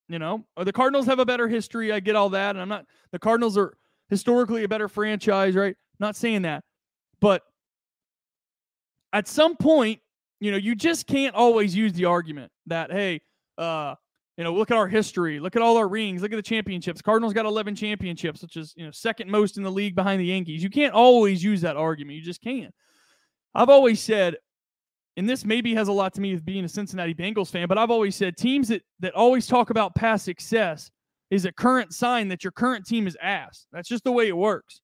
you 0.08 0.18
know, 0.18 0.44
oh, 0.56 0.64
the 0.64 0.72
Cardinals 0.72 1.06
have 1.06 1.18
a 1.18 1.24
better 1.24 1.48
history. 1.48 1.90
I 1.90 2.00
get 2.00 2.16
all 2.16 2.28
that. 2.30 2.50
And 2.50 2.60
I'm 2.60 2.68
not 2.68 2.84
the 3.12 3.18
Cardinals 3.18 3.56
are 3.56 3.74
historically 4.10 4.64
a 4.64 4.68
better 4.68 4.88
franchise, 4.88 5.54
right? 5.54 5.74
Not 5.98 6.16
saying 6.16 6.42
that. 6.42 6.64
But 7.20 7.42
at 9.12 9.26
some 9.26 9.56
point, 9.56 10.00
you 10.38 10.50
know, 10.50 10.58
you 10.58 10.74
just 10.74 11.06
can't 11.06 11.34
always 11.34 11.74
use 11.74 11.92
the 11.94 12.04
argument 12.04 12.51
that, 12.66 12.90
hey, 12.90 13.20
uh, 13.58 13.94
you 14.36 14.44
know, 14.44 14.54
look 14.54 14.70
at 14.70 14.76
our 14.76 14.88
history, 14.88 15.38
look 15.40 15.56
at 15.56 15.62
all 15.62 15.76
our 15.76 15.88
rings, 15.88 16.22
look 16.22 16.32
at 16.32 16.36
the 16.36 16.42
championships. 16.42 17.02
Cardinals 17.02 17.34
got 17.34 17.44
11 17.44 17.76
championships, 17.76 18.42
which 18.42 18.56
is, 18.56 18.72
you 18.76 18.84
know, 18.84 18.90
second 18.90 19.30
most 19.30 19.56
in 19.56 19.62
the 19.62 19.70
league 19.70 19.94
behind 19.94 20.20
the 20.20 20.26
Yankees. 20.26 20.62
You 20.62 20.70
can't 20.70 20.94
always 20.94 21.44
use 21.44 21.60
that 21.60 21.76
argument. 21.76 22.16
You 22.16 22.22
just 22.22 22.40
can't. 22.40 22.72
I've 23.54 23.68
always 23.68 24.00
said, 24.00 24.36
and 25.16 25.28
this 25.28 25.44
maybe 25.44 25.74
has 25.74 25.88
a 25.88 25.92
lot 25.92 26.14
to 26.14 26.20
me 26.20 26.32
with 26.32 26.44
being 26.44 26.64
a 26.64 26.68
Cincinnati 26.68 27.14
Bengals 27.14 27.50
fan, 27.50 27.68
but 27.68 27.76
I've 27.76 27.90
always 27.90 28.16
said 28.16 28.36
teams 28.36 28.68
that 28.68 28.82
that 29.00 29.14
always 29.14 29.46
talk 29.46 29.68
about 29.68 29.94
past 29.94 30.24
success 30.24 30.90
is 31.30 31.44
a 31.44 31.52
current 31.52 31.92
sign 31.92 32.28
that 32.28 32.42
your 32.42 32.52
current 32.52 32.86
team 32.86 33.06
is 33.06 33.16
ass. 33.20 33.66
That's 33.72 33.88
just 33.88 34.04
the 34.04 34.12
way 34.12 34.28
it 34.28 34.36
works. 34.36 34.80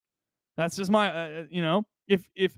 That's 0.57 0.75
just 0.75 0.91
my, 0.91 1.09
uh, 1.09 1.29
uh 1.41 1.43
you 1.49 1.63
know, 1.63 1.83
if 2.07 2.23
if 2.35 2.53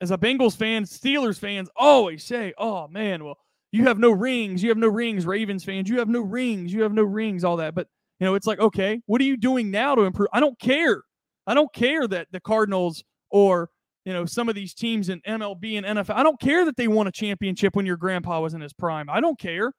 as 0.00 0.12
a 0.12 0.18
Bengals 0.18 0.56
fan, 0.56 0.84
Steelers 0.84 1.38
fans 1.38 1.68
always 1.74 2.22
say, 2.22 2.54
"Oh 2.56 2.86
man, 2.86 3.24
well, 3.24 3.38
you 3.72 3.84
have 3.84 3.98
no 3.98 4.10
rings, 4.10 4.62
you 4.62 4.68
have 4.68 4.78
no 4.78 4.88
rings." 4.88 5.26
Ravens 5.26 5.64
fans, 5.64 5.88
you 5.88 5.98
have 5.98 6.08
no 6.08 6.20
rings, 6.20 6.72
you 6.72 6.82
have 6.82 6.92
no 6.92 7.02
rings, 7.02 7.44
all 7.44 7.56
that. 7.58 7.74
But 7.74 7.86
you 8.18 8.26
know, 8.26 8.34
it's 8.34 8.46
like, 8.46 8.60
okay, 8.60 9.00
what 9.06 9.20
are 9.20 9.24
you 9.24 9.36
doing 9.36 9.70
now 9.70 9.94
to 9.94 10.02
improve? 10.02 10.28
I 10.32 10.40
don't 10.40 10.58
care. 10.58 11.02
I 11.46 11.54
don't 11.54 11.72
care 11.72 12.06
that 12.06 12.28
the 12.30 12.40
Cardinals 12.40 13.02
or 13.30 13.70
you 14.04 14.12
know 14.12 14.24
some 14.26 14.48
of 14.48 14.54
these 14.54 14.74
teams 14.74 15.08
in 15.08 15.20
MLB 15.22 15.78
and 15.78 15.98
NFL. 15.98 16.14
I 16.14 16.22
don't 16.22 16.40
care 16.40 16.64
that 16.64 16.76
they 16.76 16.88
won 16.88 17.06
a 17.06 17.12
championship 17.12 17.74
when 17.74 17.86
your 17.86 17.96
grandpa 17.96 18.40
was 18.40 18.54
in 18.54 18.60
his 18.60 18.72
prime. 18.72 19.08
I 19.08 19.20
don't 19.20 19.38
care. 19.38 19.72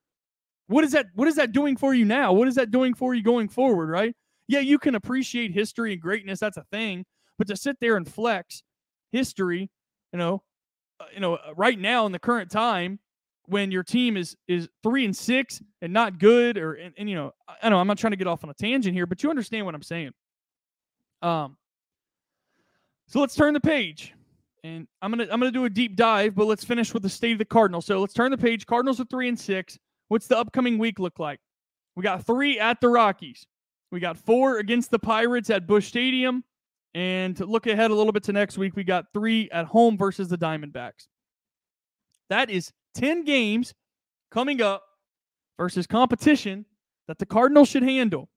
What 0.67 0.83
is 0.83 0.91
that? 0.93 1.07
What 1.15 1.27
is 1.27 1.35
that 1.35 1.51
doing 1.51 1.77
for 1.77 1.93
you 1.93 2.05
now? 2.05 2.33
What 2.33 2.47
is 2.47 2.55
that 2.55 2.71
doing 2.71 2.93
for 2.93 3.13
you 3.13 3.23
going 3.23 3.49
forward? 3.49 3.89
Right? 3.89 4.15
Yeah, 4.47 4.59
you 4.59 4.79
can 4.79 4.95
appreciate 4.95 5.51
history 5.51 5.93
and 5.93 6.01
greatness. 6.01 6.39
That's 6.39 6.57
a 6.57 6.65
thing. 6.71 7.05
But 7.37 7.47
to 7.47 7.55
sit 7.55 7.77
there 7.79 7.95
and 7.97 8.07
flex 8.07 8.63
history, 9.11 9.69
you 10.11 10.19
know, 10.19 10.43
uh, 10.99 11.05
you 11.13 11.19
know, 11.19 11.35
uh, 11.35 11.53
right 11.55 11.79
now 11.79 12.05
in 12.05 12.11
the 12.11 12.19
current 12.19 12.51
time 12.51 12.99
when 13.51 13.69
your 13.69 13.83
team 13.83 14.15
is 14.15 14.35
is 14.47 14.69
three 14.81 15.03
and 15.03 15.15
six 15.15 15.61
and 15.81 15.91
not 15.91 16.19
good, 16.19 16.57
or 16.57 16.73
and, 16.73 16.93
and 16.97 17.09
you 17.09 17.15
know, 17.15 17.33
I 17.61 17.69
know 17.69 17.77
I'm 17.77 17.87
not 17.87 17.97
trying 17.97 18.11
to 18.11 18.17
get 18.17 18.27
off 18.27 18.43
on 18.43 18.49
a 18.49 18.53
tangent 18.53 18.95
here, 18.95 19.05
but 19.05 19.21
you 19.21 19.29
understand 19.29 19.65
what 19.65 19.75
I'm 19.75 19.83
saying. 19.83 20.11
Um. 21.21 21.57
So 23.07 23.19
let's 23.19 23.35
turn 23.35 23.53
the 23.53 23.59
page, 23.59 24.13
and 24.63 24.87
I'm 25.01 25.11
gonna 25.11 25.27
I'm 25.29 25.39
gonna 25.39 25.51
do 25.51 25.65
a 25.65 25.69
deep 25.69 25.97
dive, 25.97 26.33
but 26.33 26.45
let's 26.45 26.63
finish 26.63 26.93
with 26.93 27.03
the 27.03 27.09
state 27.09 27.33
of 27.33 27.39
the 27.39 27.45
Cardinals. 27.45 27.85
So 27.85 27.99
let's 27.99 28.13
turn 28.13 28.31
the 28.31 28.37
page. 28.37 28.65
Cardinals 28.65 29.01
are 29.01 29.05
three 29.05 29.27
and 29.27 29.37
six. 29.37 29.77
What's 30.07 30.27
the 30.27 30.37
upcoming 30.37 30.77
week 30.77 30.97
look 30.97 31.19
like? 31.19 31.39
We 31.95 32.03
got 32.03 32.25
three 32.25 32.57
at 32.57 32.79
the 32.79 32.87
Rockies. 32.87 33.45
We 33.91 33.99
got 33.99 34.17
four 34.17 34.59
against 34.59 34.91
the 34.91 34.99
Pirates 34.99 35.49
at 35.49 35.67
Busch 35.67 35.87
Stadium. 35.87 36.43
And 36.93 37.35
to 37.37 37.45
look 37.45 37.67
ahead 37.67 37.91
a 37.91 37.95
little 37.95 38.11
bit 38.11 38.23
to 38.23 38.33
next 38.33 38.57
week, 38.57 38.75
we 38.75 38.83
got 38.83 39.05
three 39.13 39.49
at 39.51 39.65
home 39.65 39.97
versus 39.97 40.27
the 40.29 40.37
Diamondbacks. 40.37 41.07
That 42.29 42.49
is 42.49 42.71
10 42.95 43.23
games 43.23 43.73
coming 44.31 44.61
up 44.61 44.83
versus 45.57 45.87
competition 45.87 46.65
that 47.07 47.19
the 47.19 47.25
Cardinals 47.25 47.69
should 47.69 47.83
handle. 47.83 48.29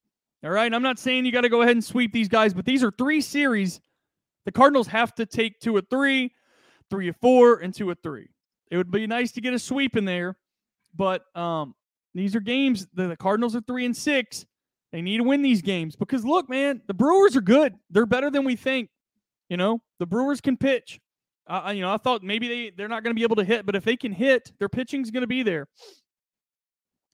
All 0.44 0.50
right. 0.50 0.72
I'm 0.72 0.82
not 0.82 0.98
saying 0.98 1.24
you 1.24 1.32
got 1.32 1.42
to 1.42 1.48
go 1.48 1.62
ahead 1.62 1.76
and 1.76 1.84
sweep 1.84 2.12
these 2.12 2.28
guys, 2.28 2.52
but 2.52 2.64
these 2.64 2.84
are 2.84 2.90
three 2.90 3.20
series 3.20 3.80
the 4.44 4.52
Cardinals 4.52 4.86
have 4.88 5.14
to 5.16 5.26
take 5.26 5.60
two 5.60 5.74
or 5.74 5.80
three, 5.80 6.32
three 6.90 7.08
or 7.08 7.14
four, 7.14 7.60
and 7.60 7.72
two 7.72 7.88
or 7.88 7.94
three. 7.94 8.28
It 8.70 8.76
would 8.76 8.90
be 8.90 9.06
nice 9.06 9.32
to 9.32 9.40
get 9.40 9.54
a 9.54 9.58
sweep 9.58 9.96
in 9.96 10.04
there, 10.04 10.36
but 10.94 11.24
um, 11.36 11.74
these 12.14 12.36
are 12.36 12.40
games. 12.40 12.86
The, 12.94 13.08
the 13.08 13.16
Cardinals 13.16 13.56
are 13.56 13.60
three 13.62 13.84
and 13.84 13.96
six. 13.96 14.44
They 14.92 15.02
need 15.02 15.18
to 15.18 15.24
win 15.24 15.42
these 15.42 15.62
games 15.62 15.96
because 15.96 16.24
look, 16.24 16.48
man, 16.48 16.82
the 16.86 16.94
Brewers 16.94 17.36
are 17.36 17.40
good. 17.40 17.74
They're 17.90 18.06
better 18.06 18.30
than 18.30 18.44
we 18.44 18.56
think. 18.56 18.90
You 19.48 19.56
know, 19.56 19.80
the 19.98 20.06
Brewers 20.06 20.40
can 20.40 20.56
pitch. 20.56 21.00
Uh, 21.46 21.72
you 21.74 21.82
know, 21.82 21.92
I 21.92 21.98
thought 21.98 22.22
maybe 22.22 22.48
they 22.48 22.70
they're 22.70 22.88
not 22.88 23.02
going 23.02 23.14
to 23.14 23.18
be 23.18 23.22
able 23.22 23.36
to 23.36 23.44
hit, 23.44 23.66
but 23.66 23.76
if 23.76 23.84
they 23.84 23.96
can 23.96 24.12
hit, 24.12 24.52
their 24.58 24.68
pitching's 24.68 25.10
going 25.10 25.22
to 25.22 25.26
be 25.26 25.42
there. 25.42 25.68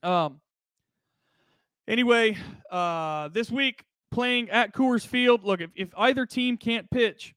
Um. 0.02 0.40
Anyway, 1.88 2.36
uh, 2.70 3.28
this 3.28 3.50
week 3.50 3.84
playing 4.12 4.48
at 4.50 4.72
Coors 4.72 5.04
Field. 5.04 5.44
Look, 5.44 5.60
if, 5.60 5.70
if 5.74 5.88
either 5.96 6.24
team 6.24 6.56
can't 6.56 6.88
pitch, 6.90 7.34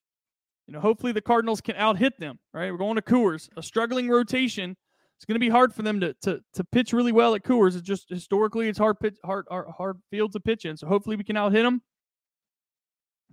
you 0.67 0.73
know, 0.73 0.79
hopefully 0.79 1.11
the 1.11 1.21
Cardinals 1.21 1.61
can 1.61 1.75
out 1.75 1.97
hit 1.97 2.19
them. 2.19 2.37
Right, 2.53 2.71
we're 2.71 2.77
going 2.77 2.95
to 2.95 3.01
Coors, 3.01 3.49
a 3.57 3.63
struggling 3.63 4.09
rotation 4.09 4.77
it's 5.23 5.25
going 5.25 5.35
to 5.35 5.39
be 5.39 5.49
hard 5.49 5.73
for 5.73 5.83
them 5.83 6.01
to, 6.01 6.13
to 6.23 6.41
to 6.53 6.65
pitch 6.65 6.91
really 6.91 7.13
well 7.13 7.33
at 7.33 7.43
Coors. 7.43 7.77
It's 7.77 7.87
just 7.87 8.09
historically 8.09 8.67
it's 8.67 8.77
hard 8.77 8.99
pitch 8.99 9.15
hard 9.23 9.45
hard, 9.49 9.67
hard 9.69 9.97
field 10.11 10.33
to 10.33 10.41
pitch 10.41 10.65
in. 10.65 10.75
So 10.75 10.85
hopefully 10.85 11.15
we 11.15 11.23
can 11.23 11.37
out 11.37 11.53
hit 11.53 11.63
them. 11.63 11.81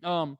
Um. 0.04 0.38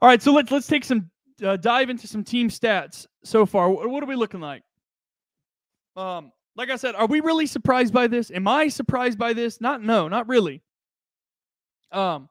All 0.00 0.08
right, 0.08 0.20
so 0.20 0.32
let's 0.32 0.50
let's 0.50 0.66
take 0.66 0.84
some 0.84 1.12
uh, 1.44 1.56
dive 1.56 1.90
into 1.90 2.06
some 2.06 2.24
team 2.24 2.48
stats 2.48 3.06
so 3.24 3.46
far. 3.46 3.70
What, 3.70 4.02
are 4.02 4.06
we 4.06 4.16
looking 4.16 4.40
like? 4.40 4.62
Um, 5.96 6.32
like 6.56 6.70
I 6.70 6.76
said, 6.76 6.94
are 6.94 7.06
we 7.06 7.20
really 7.20 7.46
surprised 7.46 7.92
by 7.92 8.06
this? 8.06 8.30
Am 8.30 8.48
I 8.48 8.68
surprised 8.68 9.18
by 9.18 9.32
this? 9.32 9.60
Not 9.60 9.82
no, 9.82 10.08
not 10.08 10.28
really. 10.28 10.62
Um, 11.92 12.28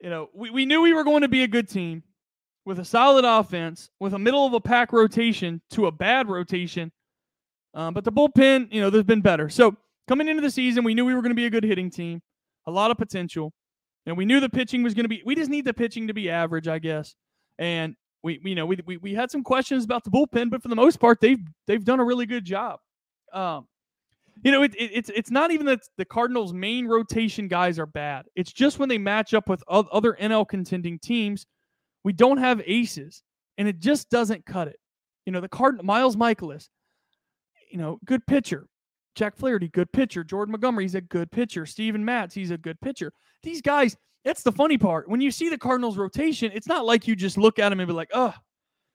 you 0.00 0.10
know, 0.10 0.28
we, 0.34 0.50
we 0.50 0.66
knew 0.66 0.82
we 0.82 0.94
were 0.94 1.04
going 1.04 1.22
to 1.22 1.28
be 1.28 1.42
a 1.42 1.48
good 1.48 1.68
team 1.68 2.02
with 2.64 2.78
a 2.78 2.84
solid 2.84 3.24
offense, 3.24 3.90
with 4.00 4.12
a 4.12 4.18
middle 4.18 4.44
of 4.44 4.52
a 4.52 4.60
pack 4.60 4.92
rotation 4.92 5.60
to 5.70 5.86
a 5.86 5.92
bad 5.92 6.28
rotation. 6.28 6.92
Um, 7.74 7.94
but 7.94 8.04
the 8.04 8.12
bullpen, 8.12 8.72
you 8.72 8.80
know, 8.80 8.90
there's 8.90 9.04
been 9.04 9.20
better. 9.20 9.48
So 9.48 9.76
coming 10.08 10.28
into 10.28 10.42
the 10.42 10.50
season, 10.50 10.84
we 10.84 10.94
knew 10.94 11.04
we 11.04 11.14
were 11.14 11.22
going 11.22 11.30
to 11.30 11.36
be 11.36 11.46
a 11.46 11.50
good 11.50 11.64
hitting 11.64 11.90
team, 11.90 12.22
a 12.66 12.70
lot 12.70 12.90
of 12.90 12.98
potential. 12.98 13.52
And 14.04 14.16
we 14.16 14.24
knew 14.24 14.40
the 14.40 14.48
pitching 14.48 14.82
was 14.82 14.94
going 14.94 15.04
to 15.04 15.08
be, 15.08 15.22
we 15.24 15.34
just 15.34 15.50
need 15.50 15.64
the 15.64 15.74
pitching 15.74 16.06
to 16.08 16.14
be 16.14 16.30
average, 16.30 16.68
I 16.68 16.78
guess. 16.78 17.14
And 17.58 17.96
we, 18.22 18.40
you 18.44 18.54
know, 18.54 18.66
we, 18.66 18.78
we, 18.84 18.96
we 18.98 19.14
had 19.14 19.30
some 19.30 19.42
questions 19.42 19.84
about 19.84 20.04
the 20.04 20.10
bullpen, 20.10 20.50
but 20.50 20.62
for 20.62 20.68
the 20.68 20.76
most 20.76 20.98
part, 21.00 21.20
they've, 21.20 21.40
they've 21.66 21.84
done 21.84 22.00
a 22.00 22.04
really 22.04 22.26
good 22.26 22.44
job. 22.44 22.80
Um, 23.32 23.66
you 24.42 24.52
know, 24.52 24.62
it, 24.62 24.74
it, 24.74 24.90
it's 24.92 25.10
it's 25.14 25.30
not 25.30 25.50
even 25.50 25.66
that 25.66 25.80
the 25.96 26.04
Cardinals' 26.04 26.52
main 26.52 26.86
rotation 26.86 27.48
guys 27.48 27.78
are 27.78 27.86
bad. 27.86 28.26
It's 28.34 28.52
just 28.52 28.78
when 28.78 28.88
they 28.88 28.98
match 28.98 29.34
up 29.34 29.48
with 29.48 29.62
other 29.68 30.16
NL 30.20 30.46
contending 30.46 30.98
teams, 30.98 31.46
we 32.04 32.12
don't 32.12 32.38
have 32.38 32.60
aces, 32.66 33.22
and 33.58 33.66
it 33.66 33.80
just 33.80 34.10
doesn't 34.10 34.44
cut 34.44 34.68
it. 34.68 34.78
You 35.24 35.32
know, 35.32 35.40
the 35.40 35.48
card 35.48 35.82
Miles 35.82 36.16
Mikolas, 36.16 36.68
you 37.70 37.78
know, 37.78 37.98
good 38.04 38.26
pitcher. 38.26 38.66
Jack 39.14 39.36
Flaherty, 39.36 39.68
good 39.68 39.90
pitcher. 39.92 40.22
Jordan 40.22 40.52
Montgomery, 40.52 40.84
he's 40.84 40.94
a 40.94 41.00
good 41.00 41.30
pitcher. 41.30 41.64
Steven 41.64 42.04
Matz, 42.04 42.34
he's 42.34 42.50
a 42.50 42.58
good 42.58 42.78
pitcher. 42.82 43.12
These 43.42 43.62
guys, 43.62 43.96
That's 44.26 44.42
the 44.42 44.50
funny 44.50 44.76
part. 44.76 45.08
When 45.08 45.20
you 45.20 45.30
see 45.30 45.48
the 45.48 45.56
Cardinals 45.56 45.96
rotation, 45.96 46.50
it's 46.52 46.66
not 46.66 46.84
like 46.84 47.06
you 47.06 47.14
just 47.14 47.38
look 47.38 47.60
at 47.60 47.68
them 47.68 47.78
and 47.78 47.86
be 47.86 47.94
like, 47.94 48.10
oh, 48.12 48.34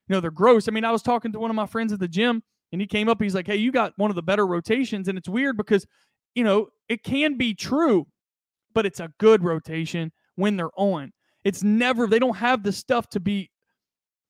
you 0.08 0.14
know, 0.14 0.20
they're 0.20 0.30
gross. 0.30 0.68
I 0.68 0.72
mean, 0.72 0.84
I 0.84 0.92
was 0.92 1.02
talking 1.02 1.32
to 1.32 1.40
one 1.40 1.50
of 1.50 1.56
my 1.56 1.66
friends 1.66 1.94
at 1.94 2.00
the 2.00 2.08
gym 2.10 2.44
and 2.74 2.82
he 2.82 2.86
came 2.86 3.08
up, 3.08 3.22
he's 3.22 3.34
like, 3.34 3.48
hey, 3.48 3.56
you 3.56 3.72
got 3.72 3.94
one 3.96 4.12
of 4.12 4.16
the 4.16 4.22
better 4.22 4.46
rotations. 4.46 5.08
And 5.08 5.18
it's 5.18 5.30
weird 5.30 5.56
because, 5.56 5.88
you 6.36 6.44
know, 6.44 6.68
it 6.90 7.04
can 7.04 7.38
be 7.38 7.54
true, 7.54 8.06
but 8.74 8.86
it's 8.86 9.00
a 9.00 9.10
good 9.20 9.42
rotation 9.42 10.12
when 10.36 10.58
they're 10.58 10.70
on. 10.76 11.14
It's 11.46 11.64
never, 11.64 12.08
they 12.08 12.20
don't 12.20 12.36
have 12.36 12.62
the 12.62 12.74
stuff 12.74 13.08
to 13.12 13.22
be 13.22 13.50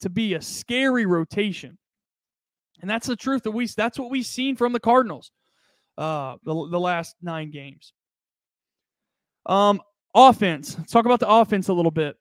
to 0.01 0.09
be 0.09 0.35
a 0.35 0.41
scary 0.41 1.07
rotation. 1.07 1.79
And 2.79 2.89
that's 2.89 3.07
the 3.07 3.15
truth 3.15 3.41
that 3.43 3.51
we 3.51 3.65
that's 3.65 3.97
what 3.97 4.11
we've 4.11 4.25
seen 4.25 4.55
from 4.55 4.71
the 4.71 4.79
Cardinals 4.79 5.31
uh 5.97 6.35
the, 6.43 6.53
the 6.69 6.79
last 6.79 7.15
9 7.23 7.49
games. 7.49 7.93
Um 9.47 9.81
offense. 10.13 10.77
Let's 10.77 10.91
talk 10.91 11.05
about 11.05 11.19
the 11.19 11.29
offense 11.29 11.67
a 11.67 11.73
little 11.73 11.91
bit. 11.91 12.17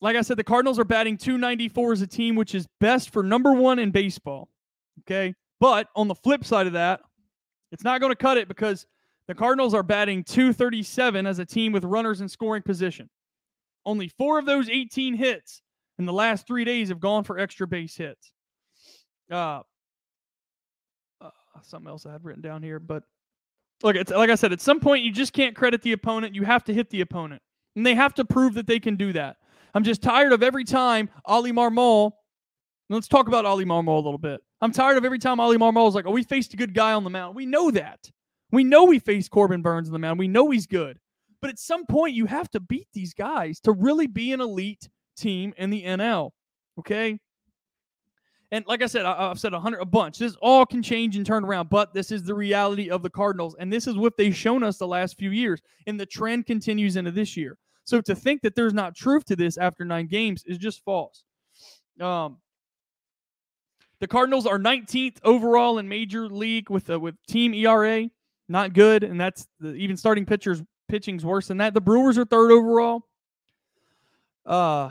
Like 0.00 0.16
I 0.16 0.20
said 0.20 0.36
the 0.36 0.44
Cardinals 0.44 0.78
are 0.78 0.84
batting 0.84 1.16
294 1.16 1.92
as 1.92 2.02
a 2.02 2.06
team 2.06 2.36
which 2.36 2.54
is 2.54 2.66
best 2.80 3.10
for 3.10 3.22
number 3.22 3.52
1 3.52 3.78
in 3.78 3.90
baseball. 3.90 4.48
Okay? 5.00 5.34
But 5.60 5.88
on 5.96 6.08
the 6.08 6.14
flip 6.14 6.44
side 6.44 6.66
of 6.66 6.74
that, 6.74 7.00
it's 7.72 7.84
not 7.84 8.00
going 8.00 8.12
to 8.12 8.16
cut 8.16 8.38
it 8.38 8.48
because 8.48 8.86
the 9.26 9.34
Cardinals 9.34 9.74
are 9.74 9.82
batting 9.82 10.24
237 10.24 11.26
as 11.26 11.38
a 11.38 11.44
team 11.44 11.72
with 11.72 11.84
runners 11.84 12.20
in 12.20 12.28
scoring 12.28 12.62
position. 12.62 13.10
Only 13.84 14.08
4 14.08 14.38
of 14.38 14.46
those 14.46 14.68
18 14.68 15.14
hits 15.14 15.62
in 15.98 16.06
the 16.06 16.12
last 16.12 16.46
three 16.46 16.64
days 16.64 16.88
have 16.88 17.00
gone 17.00 17.24
for 17.24 17.38
extra 17.38 17.66
base 17.66 17.96
hits. 17.96 18.32
Uh, 19.30 19.62
uh, 21.20 21.30
something 21.62 21.88
else 21.88 22.06
I 22.06 22.12
had 22.12 22.24
written 22.24 22.42
down 22.42 22.62
here, 22.62 22.78
but 22.78 23.02
look, 23.82 23.96
it's 23.96 24.10
like 24.10 24.30
I 24.30 24.34
said, 24.34 24.52
at 24.52 24.60
some 24.60 24.80
point 24.80 25.04
you 25.04 25.12
just 25.12 25.32
can't 25.32 25.54
credit 25.54 25.82
the 25.82 25.92
opponent. 25.92 26.34
You 26.34 26.44
have 26.44 26.64
to 26.64 26.74
hit 26.74 26.90
the 26.90 27.00
opponent, 27.00 27.42
and 27.76 27.84
they 27.84 27.94
have 27.94 28.14
to 28.14 28.24
prove 28.24 28.54
that 28.54 28.66
they 28.66 28.80
can 28.80 28.96
do 28.96 29.12
that. 29.12 29.36
I'm 29.74 29.84
just 29.84 30.02
tired 30.02 30.32
of 30.32 30.42
every 30.42 30.64
time 30.64 31.10
Oli 31.26 31.52
Marmol. 31.52 32.12
Let's 32.90 33.08
talk 33.08 33.28
about 33.28 33.44
Oli 33.44 33.66
Marmol 33.66 33.96
a 33.98 34.04
little 34.04 34.18
bit. 34.18 34.40
I'm 34.60 34.72
tired 34.72 34.96
of 34.96 35.04
every 35.04 35.18
time 35.18 35.40
Oli 35.40 35.58
Marmol 35.58 35.88
is 35.88 35.94
like, 35.94 36.06
"Oh, 36.06 36.10
we 36.10 36.22
faced 36.22 36.54
a 36.54 36.56
good 36.56 36.74
guy 36.74 36.92
on 36.92 37.04
the 37.04 37.10
mound." 37.10 37.36
We 37.36 37.46
know 37.46 37.70
that. 37.70 38.10
We 38.50 38.64
know 38.64 38.84
we 38.84 38.98
faced 38.98 39.30
Corbin 39.30 39.62
Burnes 39.62 39.88
on 39.88 39.92
the 39.92 39.98
mound. 39.98 40.18
We 40.18 40.28
know 40.28 40.50
he's 40.50 40.66
good. 40.66 40.98
But 41.40 41.50
at 41.50 41.58
some 41.58 41.86
point, 41.86 42.14
you 42.14 42.26
have 42.26 42.50
to 42.50 42.60
beat 42.60 42.88
these 42.92 43.14
guys 43.14 43.60
to 43.60 43.72
really 43.72 44.06
be 44.06 44.32
an 44.32 44.40
elite 44.40 44.88
team 45.16 45.54
in 45.56 45.70
the 45.70 45.84
NL. 45.84 46.30
Okay. 46.78 47.20
And 48.50 48.64
like 48.66 48.82
I 48.82 48.86
said, 48.86 49.04
I, 49.04 49.28
have 49.28 49.38
said 49.38 49.52
a 49.52 49.60
hundred, 49.60 49.80
a 49.80 49.84
bunch. 49.84 50.18
This 50.18 50.36
all 50.40 50.64
can 50.64 50.82
change 50.82 51.16
and 51.16 51.26
turn 51.26 51.44
around, 51.44 51.68
but 51.68 51.92
this 51.92 52.10
is 52.10 52.22
the 52.22 52.34
reality 52.34 52.88
of 52.90 53.02
the 53.02 53.10
Cardinals, 53.10 53.54
and 53.58 53.70
this 53.72 53.86
is 53.86 53.96
what 53.96 54.16
they've 54.16 54.34
shown 54.34 54.62
us 54.62 54.78
the 54.78 54.86
last 54.86 55.18
few 55.18 55.30
years, 55.30 55.60
and 55.86 56.00
the 56.00 56.06
trend 56.06 56.46
continues 56.46 56.96
into 56.96 57.10
this 57.10 57.36
year. 57.36 57.58
So 57.84 58.00
to 58.00 58.14
think 58.14 58.42
that 58.42 58.54
there's 58.54 58.74
not 58.74 58.94
truth 58.94 59.24
to 59.26 59.36
this 59.36 59.58
after 59.58 59.84
nine 59.84 60.06
games 60.06 60.44
is 60.46 60.58
just 60.58 60.82
false. 60.84 61.24
Um, 62.00 62.38
the 64.00 64.06
Cardinals 64.06 64.46
are 64.46 64.58
19th 64.58 65.16
overall 65.24 65.78
in 65.78 65.88
Major 65.88 66.28
League 66.28 66.70
with 66.70 66.88
uh, 66.88 67.00
with 67.00 67.16
team 67.26 67.52
ERA, 67.52 68.08
not 68.48 68.72
good, 68.72 69.04
and 69.04 69.20
that's 69.20 69.46
the, 69.60 69.74
even 69.74 69.96
starting 69.96 70.24
pitchers 70.24 70.62
pitching's 70.88 71.24
worse 71.24 71.48
than 71.48 71.58
that. 71.58 71.74
The 71.74 71.80
Brewers 71.80 72.16
are 72.16 72.24
third 72.24 72.50
overall. 72.50 73.02
Uh, 74.46 74.90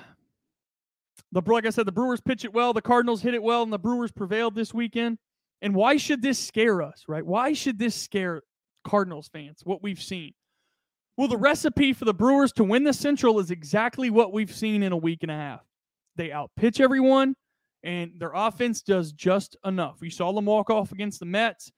the 1.32 1.42
like 1.46 1.66
I 1.66 1.70
said, 1.70 1.86
the 1.86 1.92
Brewers 1.92 2.22
pitch 2.22 2.46
it 2.46 2.54
well, 2.54 2.74
the 2.74 2.82
Cardinals 2.82 3.22
hit 3.22 3.34
it 3.34 3.44
well, 3.44 3.64
and 3.64 3.74
the 3.74 3.80
Brewers 3.80 4.12
prevailed 4.12 4.56
this 4.56 4.74
weekend. 4.74 5.18
And 5.62 5.76
why 5.76 5.98
should 5.98 6.22
this 6.22 6.38
scare 6.40 6.82
us, 6.82 7.04
right? 7.08 7.26
Why 7.26 7.54
should 7.54 7.80
this 7.80 7.96
scare 7.96 8.44
Cardinals 8.86 9.28
fans? 9.28 9.62
What 9.64 9.82
we've 9.82 10.02
seen. 10.02 10.34
Well, 11.18 11.28
the 11.28 11.38
recipe 11.38 11.94
for 11.94 12.06
the 12.06 12.14
Brewers 12.14 12.54
to 12.54 12.64
win 12.64 12.84
the 12.84 12.94
Central 12.94 13.40
is 13.40 13.50
exactly 13.50 14.12
what 14.12 14.32
we've 14.32 14.54
seen 14.54 14.84
in 14.84 14.92
a 14.92 14.98
week 14.98 15.24
and 15.24 15.32
a 15.32 15.36
half. 15.36 15.62
They 16.16 16.32
outpitch 16.32 16.80
everyone, 16.80 17.36
and 17.84 18.12
their 18.20 18.34
offense 18.34 18.82
does 18.84 19.12
just 19.14 19.58
enough. 19.66 19.98
You 20.02 20.12
saw 20.12 20.32
them 20.32 20.46
walk 20.46 20.70
off 20.70 20.92
against 20.92 21.20
the 21.20 21.26
Mets. 21.26 21.72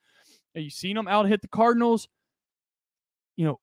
and 0.55 0.63
You 0.63 0.69
seen 0.69 0.95
them 0.95 1.07
out 1.07 1.27
hit 1.27 1.41
the 1.41 1.47
Cardinals. 1.47 2.07
You 3.37 3.45
know, 3.45 3.59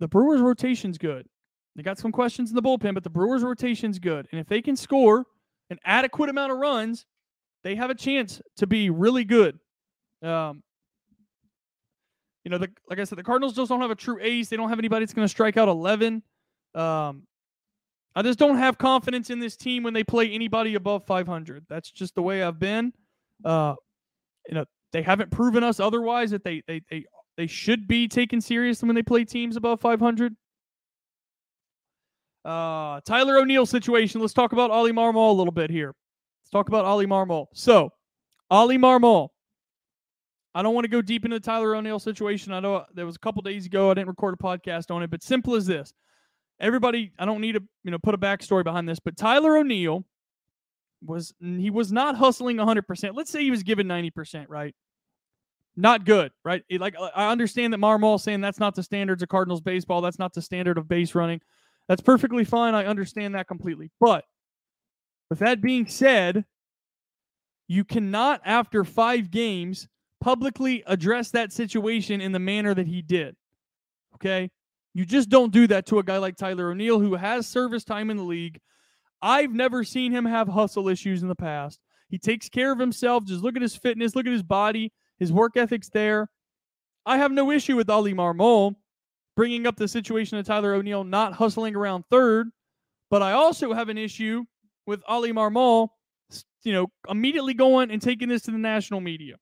the 0.00 0.08
Brewers' 0.08 0.40
rotation's 0.40 0.98
good. 0.98 1.28
They 1.76 1.82
got 1.82 1.98
some 1.98 2.12
questions 2.12 2.50
in 2.50 2.56
the 2.56 2.62
bullpen, 2.62 2.94
but 2.94 3.02
the 3.02 3.10
Brewers' 3.10 3.42
rotation's 3.42 3.98
good. 3.98 4.28
And 4.30 4.40
if 4.40 4.46
they 4.46 4.62
can 4.62 4.76
score 4.76 5.26
an 5.70 5.78
adequate 5.84 6.30
amount 6.30 6.52
of 6.52 6.58
runs, 6.58 7.06
they 7.64 7.74
have 7.74 7.90
a 7.90 7.94
chance 7.94 8.40
to 8.58 8.66
be 8.66 8.90
really 8.90 9.24
good. 9.24 9.58
Um, 10.22 10.62
you 12.44 12.50
know, 12.50 12.58
the, 12.58 12.70
like 12.88 12.98
I 12.98 13.04
said, 13.04 13.18
the 13.18 13.24
Cardinals 13.24 13.54
just 13.54 13.70
don't 13.70 13.80
have 13.80 13.90
a 13.90 13.96
true 13.96 14.18
ace. 14.20 14.48
They 14.48 14.56
don't 14.56 14.68
have 14.68 14.78
anybody 14.78 15.04
that's 15.04 15.14
going 15.14 15.24
to 15.24 15.30
strike 15.30 15.56
out 15.56 15.68
11. 15.68 16.22
Um, 16.74 17.26
I 18.14 18.22
just 18.22 18.38
don't 18.38 18.58
have 18.58 18.78
confidence 18.78 19.30
in 19.30 19.40
this 19.40 19.56
team 19.56 19.82
when 19.82 19.94
they 19.94 20.04
play 20.04 20.30
anybody 20.30 20.74
above 20.74 21.04
500. 21.06 21.64
That's 21.68 21.90
just 21.90 22.14
the 22.14 22.22
way 22.22 22.42
I've 22.42 22.58
been. 22.58 22.92
Uh, 23.44 23.74
you 24.48 24.54
know, 24.54 24.64
they 24.92 25.02
haven't 25.02 25.30
proven 25.30 25.64
us 25.64 25.80
otherwise 25.80 26.30
that 26.30 26.44
they 26.44 26.62
they 26.68 26.82
they 26.88 27.04
they 27.36 27.46
should 27.48 27.88
be 27.88 28.06
taken 28.06 28.40
seriously 28.40 28.86
when 28.86 28.94
they 28.94 29.02
play 29.02 29.24
teams 29.24 29.56
above 29.56 29.80
500. 29.80 30.36
Uh, 32.44 33.00
Tyler 33.00 33.38
O'Neill 33.38 33.66
situation. 33.66 34.20
Let's 34.20 34.34
talk 34.34 34.52
about 34.52 34.70
Oli 34.70 34.92
Marmol 34.92 35.30
a 35.30 35.32
little 35.32 35.52
bit 35.52 35.70
here. 35.70 35.94
Let's 36.42 36.50
talk 36.50 36.68
about 36.68 36.84
Oli 36.84 37.06
Marmol. 37.06 37.46
So, 37.54 37.90
Oli 38.50 38.78
Marmol. 38.78 39.30
I 40.54 40.62
don't 40.62 40.74
want 40.74 40.84
to 40.84 40.88
go 40.90 41.02
deep 41.02 41.24
into 41.24 41.38
the 41.38 41.44
Tyler 41.44 41.74
O'Neill 41.74 41.98
situation. 41.98 42.52
I 42.52 42.60
know 42.60 42.84
there 42.94 43.06
was 43.06 43.16
a 43.16 43.20
couple 43.20 43.42
days 43.42 43.66
ago 43.66 43.90
I 43.90 43.94
didn't 43.94 44.08
record 44.08 44.34
a 44.34 44.42
podcast 44.42 44.94
on 44.94 45.02
it, 45.02 45.10
but 45.10 45.22
simple 45.22 45.56
as 45.56 45.66
this. 45.66 45.92
Everybody, 46.60 47.12
I 47.18 47.24
don't 47.24 47.40
need 47.40 47.52
to 47.52 47.62
you 47.82 47.90
know 47.90 47.98
put 47.98 48.14
a 48.14 48.18
backstory 48.18 48.62
behind 48.62 48.88
this, 48.88 49.00
but 49.00 49.16
Tyler 49.16 49.56
O'Neill 49.56 50.04
was 51.02 51.34
he 51.40 51.70
was 51.70 51.92
not 51.92 52.16
hustling 52.16 52.56
100%. 52.58 53.10
Let's 53.14 53.30
say 53.30 53.42
he 53.42 53.50
was 53.50 53.62
given 53.62 53.88
90%, 53.88 54.46
right? 54.48 54.74
Not 55.76 56.04
good, 56.04 56.30
right? 56.44 56.62
Like 56.70 56.94
I 57.16 57.32
understand 57.32 57.72
that 57.72 57.80
Marmol 57.80 58.20
saying 58.20 58.40
that's 58.40 58.60
not 58.60 58.76
the 58.76 58.82
standards 58.82 59.22
of 59.22 59.28
Cardinals 59.28 59.60
baseball. 59.60 60.00
That's 60.00 60.20
not 60.20 60.32
the 60.32 60.42
standard 60.42 60.78
of 60.78 60.86
base 60.86 61.16
running. 61.16 61.40
That's 61.88 62.00
perfectly 62.00 62.44
fine. 62.44 62.74
I 62.74 62.86
understand 62.86 63.34
that 63.34 63.48
completely. 63.48 63.90
But 64.00 64.24
with 65.30 65.40
that 65.40 65.60
being 65.60 65.86
said, 65.86 66.44
you 67.68 67.84
cannot, 67.84 68.40
after 68.44 68.84
five 68.84 69.30
games, 69.30 69.88
publicly 70.20 70.82
address 70.86 71.30
that 71.30 71.52
situation 71.52 72.20
in 72.20 72.32
the 72.32 72.38
manner 72.38 72.74
that 72.74 72.86
he 72.86 73.02
did. 73.02 73.36
Okay? 74.14 74.50
You 74.94 75.04
just 75.04 75.28
don't 75.28 75.52
do 75.52 75.66
that 75.66 75.86
to 75.86 75.98
a 75.98 76.02
guy 76.02 76.18
like 76.18 76.36
Tyler 76.36 76.70
O'Neill 76.70 77.00
who 77.00 77.14
has 77.14 77.46
service 77.46 77.84
time 77.84 78.10
in 78.10 78.16
the 78.16 78.22
league. 78.22 78.60
I've 79.20 79.52
never 79.52 79.84
seen 79.84 80.12
him 80.12 80.24
have 80.24 80.48
hustle 80.48 80.88
issues 80.88 81.22
in 81.22 81.28
the 81.28 81.34
past. 81.34 81.80
He 82.08 82.18
takes 82.18 82.48
care 82.48 82.70
of 82.70 82.78
himself. 82.78 83.24
Just 83.24 83.42
look 83.42 83.56
at 83.56 83.62
his 83.62 83.74
fitness, 83.74 84.14
look 84.14 84.26
at 84.26 84.32
his 84.32 84.42
body, 84.42 84.92
his 85.18 85.32
work 85.32 85.56
ethic's 85.56 85.88
there. 85.88 86.28
I 87.06 87.18
have 87.18 87.32
no 87.32 87.50
issue 87.50 87.76
with 87.76 87.90
Oli 87.90 88.14
Marmol 88.14 88.76
bringing 89.36 89.66
up 89.66 89.76
the 89.76 89.88
situation 89.88 90.38
of 90.38 90.46
Tyler 90.46 90.74
O'Neill 90.74 91.04
not 91.04 91.32
hustling 91.32 91.74
around 91.74 92.04
third. 92.10 92.50
But 93.10 93.22
I 93.22 93.32
also 93.32 93.72
have 93.72 93.88
an 93.88 93.98
issue 93.98 94.44
with 94.86 95.02
Oli 95.08 95.32
Marmol, 95.32 95.88
you 96.62 96.72
know, 96.72 96.88
immediately 97.08 97.54
going 97.54 97.90
and 97.90 98.00
taking 98.00 98.28
this 98.28 98.42
to 98.42 98.50
the 98.50 98.58
national 98.58 99.00
media. 99.00 99.36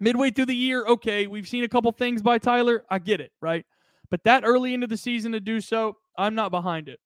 Midway 0.00 0.30
through 0.30 0.46
the 0.46 0.56
year, 0.56 0.84
okay, 0.86 1.26
we've 1.26 1.46
seen 1.46 1.64
a 1.64 1.68
couple 1.68 1.92
things 1.92 2.22
by 2.22 2.38
Tyler. 2.38 2.84
I 2.90 2.98
get 2.98 3.20
it, 3.20 3.30
right? 3.40 3.64
But 4.10 4.24
that 4.24 4.42
early 4.44 4.74
into 4.74 4.86
the 4.86 4.96
season 4.96 5.32
to 5.32 5.40
do 5.40 5.60
so, 5.60 5.96
I'm 6.16 6.34
not 6.34 6.50
behind 6.50 6.88
it. 6.88 6.98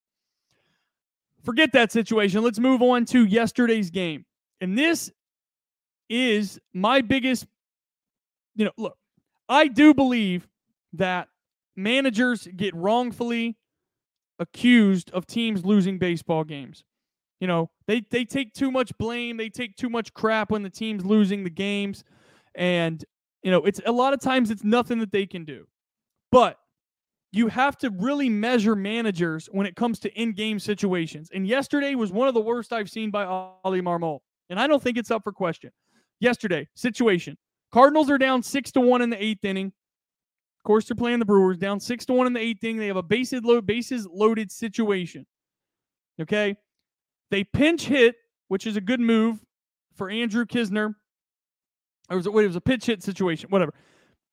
Forget 1.45 1.73
that 1.73 1.93
situation. 1.93 2.43
Let's 2.43 2.59
move 2.59 2.83
on 2.83 3.05
to 3.07 3.25
yesterday's 3.25 3.91
game. 3.91 4.25
And 4.61 4.77
this 4.77 5.11
is 6.09 6.59
my 6.73 7.01
biggest, 7.01 7.47
you 8.55 8.65
know, 8.65 8.73
look, 8.77 8.97
I 9.49 9.69
do 9.69 9.95
believe 9.95 10.49
that 10.95 11.29
managers 11.77 12.49
get 12.57 12.75
wrongfully 12.75 13.57
accused 14.39 15.11
of 15.11 15.27
teams 15.27 15.65
losing 15.65 15.99
baseball 15.99 16.45
games. 16.45 16.85
You 17.41 17.47
know, 17.47 17.71
they 17.87 18.03
they 18.11 18.25
take 18.25 18.55
too 18.55 18.71
much 18.71 18.97
blame, 18.99 19.37
they 19.37 19.49
take 19.49 19.77
too 19.77 19.91
much 19.91 20.13
crap 20.15 20.51
when 20.51 20.63
the 20.63 20.71
team's 20.71 21.05
losing 21.05 21.45
the 21.45 21.51
games 21.51 22.05
and 22.55 23.05
you 23.43 23.51
know, 23.51 23.65
it's 23.65 23.81
a 23.87 23.93
lot 23.93 24.13
of 24.13 24.21
times 24.21 24.51
it's 24.51 24.65
nothing 24.65 24.99
that 24.99 25.13
they 25.13 25.27
can 25.27 25.45
do. 25.45 25.67
But 26.33 26.59
you 27.33 27.49
have 27.49 27.77
to 27.79 27.91
really 27.91 28.29
measure 28.29 28.75
managers 28.75 29.49
when 29.53 29.67
it 29.67 29.77
comes 29.77 29.99
to 30.01 30.21
in-game 30.21 30.59
situations. 30.59 31.31
And 31.33 31.47
yesterday 31.47 31.95
was 31.95 32.11
one 32.11 32.29
of 32.29 32.35
the 32.35 32.41
worst 32.41 32.73
I've 32.73 32.91
seen 32.91 33.11
by 33.11 33.25
Oli 33.25 33.83
Marmol. 33.83 34.21
And 34.49 34.59
I 34.59 34.67
don't 34.67 34.83
think 34.83 34.97
it's 34.97 35.11
up 35.11 35.23
for 35.23 35.33
question. 35.33 35.71
Yesterday, 36.19 36.67
situation. 36.75 37.37
Cardinals 37.73 38.11
are 38.11 38.19
down 38.19 38.43
6 38.43 38.73
to 38.73 38.81
1 38.81 39.03
in 39.03 39.11
the 39.11 39.17
8th 39.17 39.45
inning 39.45 39.73
course, 40.67 40.87
they're 40.87 40.97
playing 40.97 41.19
the 41.19 41.25
Brewers 41.25 41.59
down 41.59 41.81
six 41.81 42.05
to 42.07 42.13
one 42.13 42.27
in 42.27 42.33
the 42.33 42.41
eighth 42.41 42.63
inning. 42.63 42.77
They 42.77 42.89
have 42.89 42.97
a 42.97 43.03
bases 43.03 43.43
load, 43.43 43.67
bases 43.67 44.07
loaded 44.11 44.51
situation. 44.51 45.27
Okay, 46.21 46.57
they 47.31 47.45
pinch 47.45 47.87
hit, 47.87 48.17
which 48.49 48.67
is 48.67 48.77
a 48.77 48.81
good 48.81 49.01
move 49.01 49.41
for 49.95 50.11
Andrew 50.11 50.45
Knizner. 50.45 50.95
Was 52.11 52.27
it, 52.27 52.33
wait, 52.33 52.45
it 52.45 52.49
was 52.49 52.57
a 52.57 52.61
pitch 52.61 52.87
hit 52.87 53.03
situation, 53.03 53.51
whatever. 53.51 53.75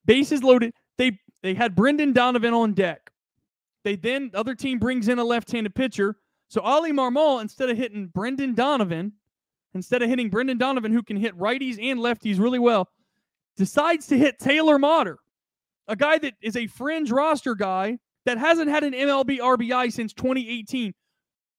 Bases 0.05 0.43
loaded. 0.43 0.73
They 0.97 1.19
they 1.41 1.53
had 1.53 1.75
Brendan 1.75 2.13
Donovan 2.13 2.53
on 2.53 2.73
deck. 2.73 3.11
They 3.83 3.95
then 3.95 4.29
the 4.31 4.39
other 4.39 4.55
team 4.55 4.79
brings 4.79 5.07
in 5.07 5.19
a 5.19 5.23
left-handed 5.23 5.75
pitcher. 5.75 6.17
So 6.49 6.61
Oli 6.61 6.91
Marmol, 6.91 7.41
instead 7.41 7.69
of 7.69 7.77
hitting 7.77 8.07
Brendan 8.07 8.53
Donovan, 8.53 9.13
instead 9.73 10.01
of 10.01 10.09
hitting 10.09 10.29
Brendan 10.29 10.57
Donovan, 10.57 10.91
who 10.91 11.03
can 11.03 11.17
hit 11.17 11.37
righties 11.37 11.81
and 11.81 11.99
lefties 11.99 12.39
really 12.39 12.59
well, 12.59 12.87
decides 13.57 14.07
to 14.07 14.17
hit 14.17 14.39
Taylor 14.39 14.77
Motter, 14.77 15.17
a 15.87 15.95
guy 15.95 16.17
that 16.19 16.33
is 16.41 16.55
a 16.55 16.67
fringe 16.67 17.11
roster 17.11 17.55
guy 17.55 17.97
that 18.25 18.37
hasn't 18.37 18.69
had 18.69 18.83
an 18.83 18.93
MLB 18.93 19.39
RBI 19.39 19.91
since 19.91 20.13
2018. 20.13 20.93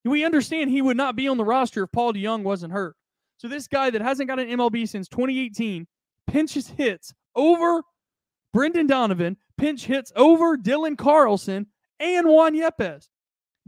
We 0.04 0.24
understand 0.24 0.70
he 0.70 0.82
would 0.82 0.96
not 0.96 1.16
be 1.16 1.28
on 1.28 1.36
the 1.36 1.44
roster 1.44 1.84
if 1.84 1.92
Paul 1.92 2.12
DeJong 2.12 2.42
wasn't 2.42 2.72
hurt. 2.72 2.96
So 3.38 3.48
this 3.48 3.66
guy 3.66 3.90
that 3.90 4.02
hasn't 4.02 4.28
got 4.28 4.38
an 4.38 4.48
MLB 4.48 4.88
since 4.88 5.08
2018 5.08 5.86
pinches 6.26 6.68
hits 6.68 7.12
over 7.34 7.82
Brendan 8.52 8.86
Donovan, 8.86 9.36
pinch 9.58 9.84
hits 9.84 10.12
over 10.16 10.56
Dylan 10.56 10.96
Carlson 10.96 11.66
and 12.00 12.28
Juan 12.28 12.54
Yepez. 12.54 13.08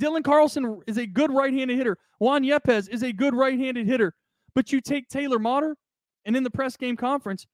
Dylan 0.01 0.23
Carlson 0.23 0.81
is 0.87 0.99
a 0.99 1.07
good 1.07 1.33
right-handed 1.33 1.77
hitter. 1.77 1.99
Juan 2.19 2.45
Yepez 2.45 2.89
is 2.91 3.03
a 3.03 3.13
good 3.13 3.35
right-handed 3.35 3.87
hitter. 3.87 4.15
But 4.55 4.73
you 4.73 4.81
take 4.81 5.09
Taylor 5.09 5.39
Motter, 5.39 5.77
and 6.25 6.37
in 6.37 6.43
the 6.43 6.51
press 6.51 6.77
game 6.77 6.97
conference, 6.97 7.47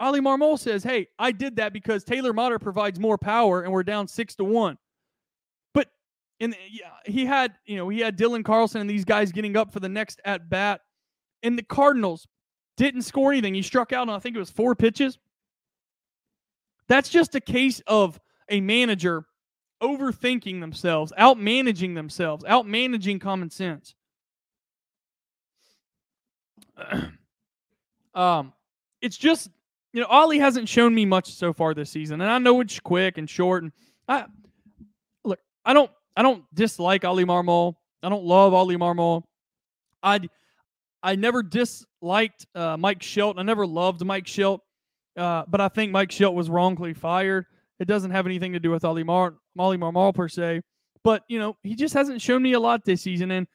Oli 0.00 0.20
Marmol 0.20 0.58
says, 0.58 0.84
"Hey, 0.84 1.08
I 1.18 1.32
did 1.32 1.56
that 1.56 1.72
because 1.72 2.04
Taylor 2.04 2.32
Motter 2.32 2.58
provides 2.58 3.00
more 3.00 3.18
power, 3.18 3.62
and 3.62 3.72
we're 3.72 3.82
down 3.82 4.06
six 4.06 4.34
to 4.36 4.44
one." 4.44 4.78
But 5.74 5.88
and 6.40 6.54
yeah, 6.70 6.90
he 7.04 7.26
had 7.26 7.54
you 7.66 7.76
know 7.76 7.88
he 7.88 8.00
had 8.00 8.16
Dylan 8.16 8.44
Carlson 8.44 8.80
and 8.80 8.88
these 8.88 9.04
guys 9.04 9.32
getting 9.32 9.56
up 9.56 9.72
for 9.72 9.80
the 9.80 9.88
next 9.88 10.20
at 10.24 10.48
bat, 10.48 10.82
and 11.42 11.58
the 11.58 11.62
Cardinals 11.62 12.26
didn't 12.76 13.02
score 13.02 13.32
anything. 13.32 13.54
He 13.54 13.62
struck 13.62 13.92
out 13.92 14.08
on 14.08 14.14
I 14.14 14.20
think 14.20 14.36
it 14.36 14.40
was 14.40 14.50
four 14.50 14.74
pitches. 14.74 15.18
That's 16.86 17.08
just 17.08 17.34
a 17.34 17.40
case 17.40 17.82
of 17.86 18.18
a 18.48 18.60
manager 18.60 19.26
overthinking 19.82 20.60
themselves, 20.60 21.12
out 21.16 21.38
managing 21.38 21.94
themselves, 21.94 22.44
out 22.46 22.66
managing 22.66 23.18
common 23.18 23.50
sense. 23.50 23.94
um, 28.14 28.52
it's 29.00 29.16
just 29.16 29.50
you 29.92 30.00
know, 30.00 30.06
Oli 30.10 30.38
hasn't 30.38 30.68
shown 30.68 30.94
me 30.94 31.04
much 31.04 31.32
so 31.34 31.52
far 31.52 31.74
this 31.74 31.90
season, 31.90 32.20
and 32.20 32.30
I 32.30 32.38
know 32.38 32.60
it's 32.60 32.78
quick 32.80 33.18
and 33.18 33.28
short. 33.28 33.62
And 33.62 33.72
I 34.06 34.26
look, 35.24 35.38
I 35.64 35.72
don't, 35.72 35.90
I 36.16 36.22
don't 36.22 36.44
dislike 36.54 37.04
Oli 37.04 37.24
Marmol. 37.24 37.74
I 38.02 38.08
don't 38.08 38.24
love 38.24 38.52
Oli 38.52 38.76
Marmol. 38.76 39.22
I, 40.02 40.20
I 41.02 41.16
never 41.16 41.42
disliked 41.42 42.46
uh, 42.54 42.76
Mike 42.76 43.00
Shildt. 43.00 43.38
I 43.38 43.42
never 43.42 43.66
loved 43.66 44.04
Mike 44.04 44.26
Shildt, 44.26 44.60
uh, 45.16 45.44
but 45.48 45.60
I 45.60 45.68
think 45.68 45.90
Mike 45.90 46.10
Shildt 46.10 46.34
was 46.34 46.50
wrongly 46.50 46.94
fired. 46.94 47.46
It 47.80 47.86
doesn't 47.86 48.10
have 48.10 48.26
anything 48.26 48.52
to 48.52 48.60
do 48.60 48.70
with 48.70 48.84
Oli 48.84 49.04
Mar, 49.04 49.34
Oli 49.58 49.78
Marmol 49.78 50.14
per 50.14 50.28
se, 50.28 50.62
but 51.02 51.22
you 51.28 51.38
know, 51.38 51.56
he 51.62 51.74
just 51.74 51.94
hasn't 51.94 52.20
shown 52.20 52.42
me 52.42 52.52
a 52.52 52.60
lot 52.60 52.84
this 52.84 53.02
season, 53.02 53.30
and 53.30 53.46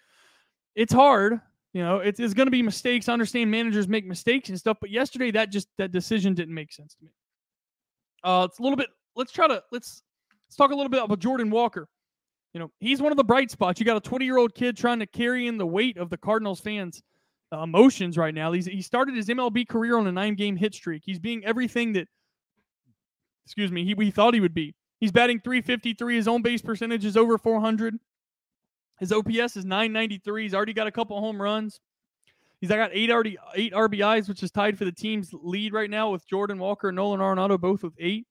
it's 0.76 0.94
hard 0.94 1.42
you 1.74 1.82
know, 1.82 1.98
it's, 1.98 2.20
it's 2.20 2.34
going 2.34 2.48
to 2.48 2.52
be 2.52 2.62
mistakes. 2.62 3.10
I 3.10 3.14
understand 3.14 3.50
managers 3.50 3.88
make 3.88 4.06
mistakes 4.06 4.50
and 4.50 4.58
stuff, 4.58 4.78
but 4.80 4.92
yesterday 4.92 5.32
that 5.32 5.52
just 5.52 5.68
that 5.78 5.92
decision 5.92 6.36
didn't 6.36 6.54
make 6.54 6.72
sense 6.72 6.94
to 6.96 7.06
me. 7.06 7.12
Uh, 8.24 8.48
it's 8.50 8.60
a 8.60 8.62
little 8.62 8.78
bit. 8.78 8.90
Let's 9.16 9.32
try 9.32 9.48
to 9.48 9.62
let's 9.72 10.04
let's 10.48 10.56
talk 10.56 10.72
a 10.72 10.76
little 10.76 10.90
bit 10.90 11.04
about 11.04 11.20
Jordan 11.20 11.50
Walker. 11.50 11.88
You 12.54 12.60
know, 12.60 12.72
he's 12.80 13.02
one 13.02 13.12
of 13.12 13.18
the 13.18 13.24
bright 13.24 13.50
spots. 13.50 13.80
You 13.80 13.86
got 13.86 13.98
a 13.98 14.02
20 14.02 14.24
year 14.24 14.38
old 14.38 14.54
kid 14.54 14.78
trying 14.78 15.00
to 15.00 15.08
carry 15.08 15.48
in 15.48 15.58
the 15.58 15.66
weight 15.66 15.98
of 15.98 16.12
the 16.12 16.18
Cardinals 16.18 16.60
fans' 16.60 17.02
emotions 17.52 18.18
right 18.18 18.34
now. 18.34 18.52
He's 18.52 18.68
he 18.68 18.82
started 18.84 19.16
his 19.16 19.28
MLB 19.28 19.68
career 19.68 19.98
on 19.98 20.06
a 20.06 20.12
nine 20.12 20.36
game 20.36 20.56
hit 20.56 20.76
streak. 20.76 21.02
He's 21.04 21.20
being 21.20 21.44
everything 21.44 21.94
that, 21.94 22.08
excuse 23.46 23.72
me, 23.72 23.84
he 23.84 23.96
we 23.96 24.12
thought 24.12 24.36
he 24.36 24.40
would 24.40 24.54
be. 24.54 24.76
He's 25.00 25.12
batting 25.12 25.40
353. 25.40 26.16
His 26.16 26.28
own 26.28 26.44
base 26.44 26.62
percentage 26.62 27.04
is 27.04 27.18
over 27.18 27.38
400. 27.40 27.98
His 29.00 29.12
OPS 29.12 29.58
is 29.58 29.66
993. 29.66 30.44
He's 30.44 30.54
already 30.54 30.74
got 30.74 30.88
a 30.88 30.92
couple 30.92 31.20
home 31.20 31.42
runs. 31.42 31.80
He's 32.64 32.70
got 32.70 32.92
eight 32.94 33.12
already 33.12 33.38
eight 33.56 33.74
RBIs, 33.74 34.30
which 34.30 34.42
is 34.42 34.50
tied 34.50 34.78
for 34.78 34.86
the 34.86 34.92
team's 34.92 35.32
lead 35.34 35.74
right 35.74 35.90
now 35.90 36.12
with 36.12 36.26
Jordan 36.26 36.58
Walker 36.60 36.90
and 36.90 36.96
Nolan 36.96 37.20
Arenado 37.20 37.60
both 37.60 37.84
with 37.84 37.94
eight. 38.00 38.26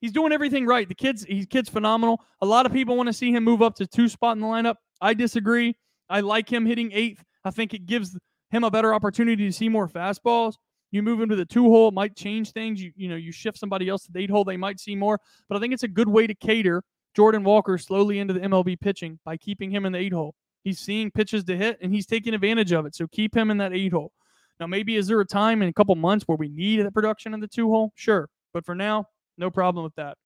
He's 0.00 0.10
doing 0.10 0.32
everything 0.32 0.66
right. 0.66 0.88
The 0.88 0.94
kid's 0.94 1.22
he's 1.22 1.46
kid's 1.46 1.68
phenomenal. 1.68 2.20
A 2.40 2.46
lot 2.46 2.66
of 2.66 2.72
people 2.72 2.96
want 2.96 3.06
to 3.06 3.12
see 3.12 3.30
him 3.30 3.44
move 3.44 3.62
up 3.62 3.76
to 3.76 3.86
two 3.86 4.08
spot 4.08 4.36
in 4.36 4.40
the 4.40 4.46
lineup. 4.48 4.74
I 5.00 5.14
disagree. 5.14 5.76
I 6.08 6.18
like 6.18 6.50
him 6.50 6.66
hitting 6.66 6.90
eighth. 6.92 7.22
I 7.44 7.52
think 7.52 7.72
it 7.72 7.86
gives 7.86 8.18
him 8.50 8.64
a 8.64 8.70
better 8.72 8.92
opportunity 8.92 9.46
to 9.46 9.52
see 9.52 9.68
more 9.68 9.88
fastballs. 9.88 10.54
You 10.90 11.04
move 11.04 11.20
him 11.20 11.28
to 11.28 11.36
the 11.36 11.44
two 11.44 11.64
hole, 11.64 11.90
it 11.90 11.94
might 11.94 12.16
change 12.16 12.50
things. 12.50 12.82
You 12.82 12.90
you 12.96 13.08
know 13.08 13.14
you 13.14 13.30
shift 13.30 13.56
somebody 13.56 13.88
else 13.88 14.04
to 14.06 14.12
the 14.12 14.18
eight 14.18 14.30
hole, 14.30 14.42
they 14.42 14.56
might 14.56 14.80
see 14.80 14.96
more. 14.96 15.20
But 15.48 15.56
I 15.56 15.60
think 15.60 15.74
it's 15.74 15.84
a 15.84 15.88
good 15.88 16.08
way 16.08 16.26
to 16.26 16.34
cater 16.34 16.82
Jordan 17.14 17.44
Walker 17.44 17.76
slowly 17.78 18.18
into 18.18 18.34
the 18.34 18.40
MLB 18.40 18.80
pitching 18.80 19.18
by 19.24 19.36
keeping 19.36 19.70
him 19.70 19.84
in 19.84 19.92
the 19.92 19.98
eight 19.98 20.12
hole. 20.12 20.34
He's 20.62 20.78
seeing 20.78 21.10
pitches 21.10 21.44
to 21.44 21.56
hit 21.56 21.78
and 21.80 21.92
he's 21.92 22.06
taking 22.06 22.34
advantage 22.34 22.72
of 22.72 22.86
it. 22.86 22.94
So 22.94 23.06
keep 23.08 23.36
him 23.36 23.50
in 23.50 23.58
that 23.58 23.72
eight 23.72 23.92
hole. 23.92 24.12
Now, 24.58 24.66
maybe 24.66 24.96
is 24.96 25.06
there 25.06 25.20
a 25.20 25.26
time 25.26 25.62
in 25.62 25.68
a 25.68 25.72
couple 25.72 25.94
months 25.94 26.24
where 26.26 26.36
we 26.36 26.48
need 26.48 26.84
the 26.84 26.92
production 26.92 27.32
in 27.32 27.40
the 27.40 27.48
two 27.48 27.70
hole? 27.70 27.92
Sure. 27.94 28.28
But 28.52 28.66
for 28.66 28.74
now, 28.74 29.06
no 29.38 29.50
problem 29.50 29.84
with 29.84 29.94
that. 29.96 30.18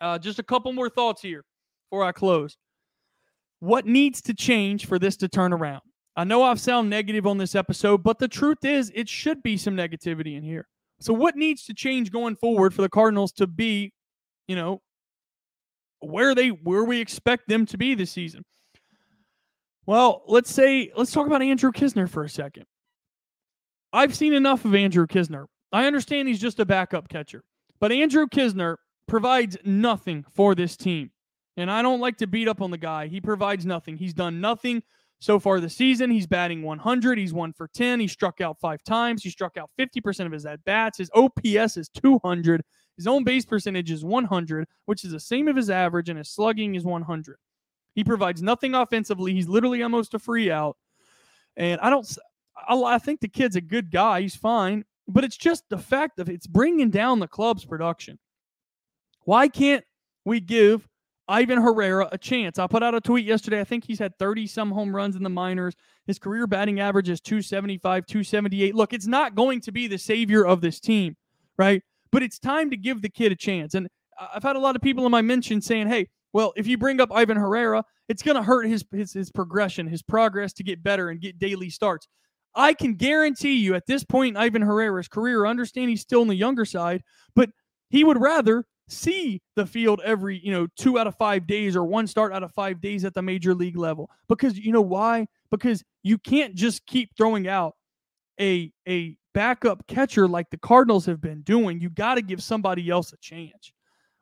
Uh, 0.00 0.18
just 0.18 0.38
a 0.38 0.42
couple 0.42 0.72
more 0.72 0.88
thoughts 0.88 1.22
here 1.22 1.44
before 1.88 2.04
I 2.04 2.12
close. 2.12 2.56
What 3.60 3.86
needs 3.86 4.20
to 4.22 4.34
change 4.34 4.86
for 4.86 4.98
this 4.98 5.16
to 5.18 5.28
turn 5.28 5.52
around? 5.52 5.82
I 6.16 6.24
know 6.24 6.42
I've 6.42 6.60
sound 6.60 6.90
negative 6.90 7.26
on 7.28 7.38
this 7.38 7.54
episode, 7.54 8.02
but 8.02 8.18
the 8.18 8.28
truth 8.28 8.64
is 8.64 8.90
it 8.94 9.08
should 9.08 9.42
be 9.42 9.56
some 9.56 9.76
negativity 9.76 10.36
in 10.36 10.42
here. 10.42 10.66
So 11.00 11.12
what 11.12 11.36
needs 11.36 11.64
to 11.66 11.74
change 11.74 12.10
going 12.10 12.34
forward 12.34 12.74
for 12.74 12.82
the 12.82 12.88
Cardinals 12.88 13.30
to 13.34 13.46
be, 13.46 13.92
you 14.48 14.56
know, 14.56 14.82
where 16.00 16.34
they 16.34 16.48
where 16.48 16.84
we 16.84 17.00
expect 17.00 17.48
them 17.48 17.66
to 17.66 17.78
be 17.78 17.94
this 17.94 18.10
season. 18.10 18.44
Well, 19.86 20.22
let's 20.26 20.52
say 20.52 20.92
let's 20.96 21.12
talk 21.12 21.26
about 21.26 21.42
Andrew 21.42 21.72
Knizner 21.72 22.08
for 22.08 22.24
a 22.24 22.28
second. 22.28 22.64
I've 23.92 24.14
seen 24.14 24.34
enough 24.34 24.64
of 24.64 24.74
Andrew 24.74 25.06
Knizner. 25.06 25.46
I 25.72 25.86
understand 25.86 26.28
he's 26.28 26.40
just 26.40 26.60
a 26.60 26.66
backup 26.66 27.08
catcher, 27.08 27.42
but 27.80 27.92
Andrew 27.92 28.26
Knizner 28.26 28.76
provides 29.06 29.56
nothing 29.64 30.24
for 30.34 30.54
this 30.54 30.76
team. 30.76 31.10
And 31.56 31.70
I 31.70 31.82
don't 31.82 32.00
like 32.00 32.18
to 32.18 32.26
beat 32.26 32.46
up 32.46 32.62
on 32.62 32.70
the 32.70 32.78
guy. 32.78 33.08
He 33.08 33.20
provides 33.20 33.66
nothing. 33.66 33.96
He's 33.96 34.14
done 34.14 34.40
nothing 34.40 34.82
so 35.20 35.40
far 35.40 35.58
this 35.58 35.74
season. 35.74 36.10
He's 36.10 36.26
batting 36.26 36.62
100. 36.62 37.18
He's 37.18 37.32
one 37.32 37.52
for 37.52 37.68
10. 37.74 37.98
He 37.98 38.06
struck 38.06 38.40
out 38.40 38.60
five 38.60 38.82
times. 38.84 39.22
He 39.22 39.30
struck 39.30 39.56
out 39.56 39.70
50% 39.78 40.26
of 40.26 40.32
his 40.32 40.46
at 40.46 40.64
bats. 40.64 40.98
His 40.98 41.10
OPS 41.14 41.76
is 41.76 41.88
200. 41.88 42.62
His 42.98 43.06
own 43.06 43.22
base 43.22 43.46
percentage 43.46 43.92
is 43.92 44.04
100, 44.04 44.66
which 44.86 45.04
is 45.04 45.12
the 45.12 45.20
same 45.20 45.46
of 45.46 45.54
his 45.54 45.70
average, 45.70 46.08
and 46.08 46.18
his 46.18 46.28
slugging 46.28 46.74
is 46.74 46.84
100. 46.84 47.38
He 47.94 48.02
provides 48.02 48.42
nothing 48.42 48.74
offensively. 48.74 49.32
He's 49.32 49.48
literally 49.48 49.82
almost 49.82 50.14
a 50.14 50.18
free 50.18 50.50
out. 50.50 50.76
And 51.56 51.80
I 51.80 51.90
don't, 51.90 52.18
I 52.68 52.98
think 52.98 53.20
the 53.20 53.28
kid's 53.28 53.54
a 53.54 53.60
good 53.60 53.92
guy. 53.92 54.22
He's 54.22 54.34
fine, 54.34 54.84
but 55.06 55.22
it's 55.22 55.36
just 55.36 55.62
the 55.68 55.78
fact 55.78 56.18
of 56.18 56.28
it's 56.28 56.48
bringing 56.48 56.90
down 56.90 57.20
the 57.20 57.28
club's 57.28 57.64
production. 57.64 58.18
Why 59.24 59.46
can't 59.46 59.84
we 60.24 60.40
give 60.40 60.88
Ivan 61.28 61.60
Herrera 61.62 62.08
a 62.10 62.18
chance? 62.18 62.58
I 62.58 62.66
put 62.66 62.82
out 62.82 62.96
a 62.96 63.00
tweet 63.00 63.26
yesterday. 63.26 63.60
I 63.60 63.64
think 63.64 63.84
he's 63.84 64.00
had 64.00 64.18
30 64.18 64.48
some 64.48 64.72
home 64.72 64.94
runs 64.94 65.14
in 65.14 65.22
the 65.22 65.30
minors. 65.30 65.74
His 66.04 66.18
career 66.18 66.48
batting 66.48 66.80
average 66.80 67.08
is 67.08 67.20
275, 67.20 68.06
278. 68.06 68.74
Look, 68.74 68.92
it's 68.92 69.06
not 69.06 69.36
going 69.36 69.60
to 69.60 69.70
be 69.70 69.86
the 69.86 69.98
savior 69.98 70.44
of 70.44 70.60
this 70.60 70.80
team, 70.80 71.16
right? 71.56 71.82
But 72.10 72.22
it's 72.22 72.38
time 72.38 72.70
to 72.70 72.76
give 72.76 73.02
the 73.02 73.08
kid 73.08 73.32
a 73.32 73.36
chance. 73.36 73.74
And 73.74 73.88
I've 74.34 74.42
had 74.42 74.56
a 74.56 74.60
lot 74.60 74.76
of 74.76 74.82
people 74.82 75.04
in 75.06 75.12
my 75.12 75.22
mention 75.22 75.60
saying, 75.60 75.88
hey, 75.88 76.08
well, 76.32 76.52
if 76.56 76.66
you 76.66 76.76
bring 76.76 77.00
up 77.00 77.12
Ivan 77.12 77.36
Herrera, 77.36 77.84
it's 78.08 78.22
going 78.22 78.36
to 78.36 78.42
hurt 78.42 78.66
his, 78.66 78.84
his 78.92 79.12
his 79.12 79.30
progression, 79.30 79.86
his 79.86 80.02
progress 80.02 80.52
to 80.54 80.64
get 80.64 80.82
better 80.82 81.08
and 81.08 81.20
get 81.20 81.38
daily 81.38 81.70
starts. 81.70 82.06
I 82.54 82.74
can 82.74 82.94
guarantee 82.94 83.54
you 83.54 83.74
at 83.74 83.86
this 83.86 84.04
point 84.04 84.36
in 84.36 84.42
Ivan 84.42 84.62
Herrera's 84.62 85.08
career, 85.08 85.46
understand 85.46 85.90
he's 85.90 86.00
still 86.00 86.22
on 86.22 86.28
the 86.28 86.34
younger 86.34 86.64
side, 86.64 87.02
but 87.36 87.50
he 87.90 88.04
would 88.04 88.20
rather 88.20 88.64
see 88.88 89.42
the 89.54 89.66
field 89.66 90.00
every, 90.04 90.40
you 90.42 90.50
know, 90.50 90.66
two 90.76 90.98
out 90.98 91.06
of 91.06 91.14
five 91.16 91.46
days 91.46 91.76
or 91.76 91.84
one 91.84 92.06
start 92.06 92.32
out 92.32 92.42
of 92.42 92.52
five 92.52 92.80
days 92.80 93.04
at 93.04 93.14
the 93.14 93.22
major 93.22 93.54
league 93.54 93.76
level. 93.76 94.10
Because 94.28 94.58
you 94.58 94.72
know 94.72 94.82
why? 94.82 95.26
Because 95.50 95.84
you 96.02 96.18
can't 96.18 96.54
just 96.54 96.84
keep 96.86 97.10
throwing 97.16 97.46
out 97.48 97.74
a 98.40 98.72
a 98.88 99.16
backup 99.38 99.86
catcher 99.86 100.26
like 100.26 100.50
the 100.50 100.56
Cardinals 100.56 101.06
have 101.06 101.20
been 101.20 101.42
doing, 101.42 101.80
you 101.80 101.88
got 101.90 102.16
to 102.16 102.22
give 102.22 102.42
somebody 102.42 102.90
else 102.90 103.12
a 103.12 103.16
chance. 103.18 103.72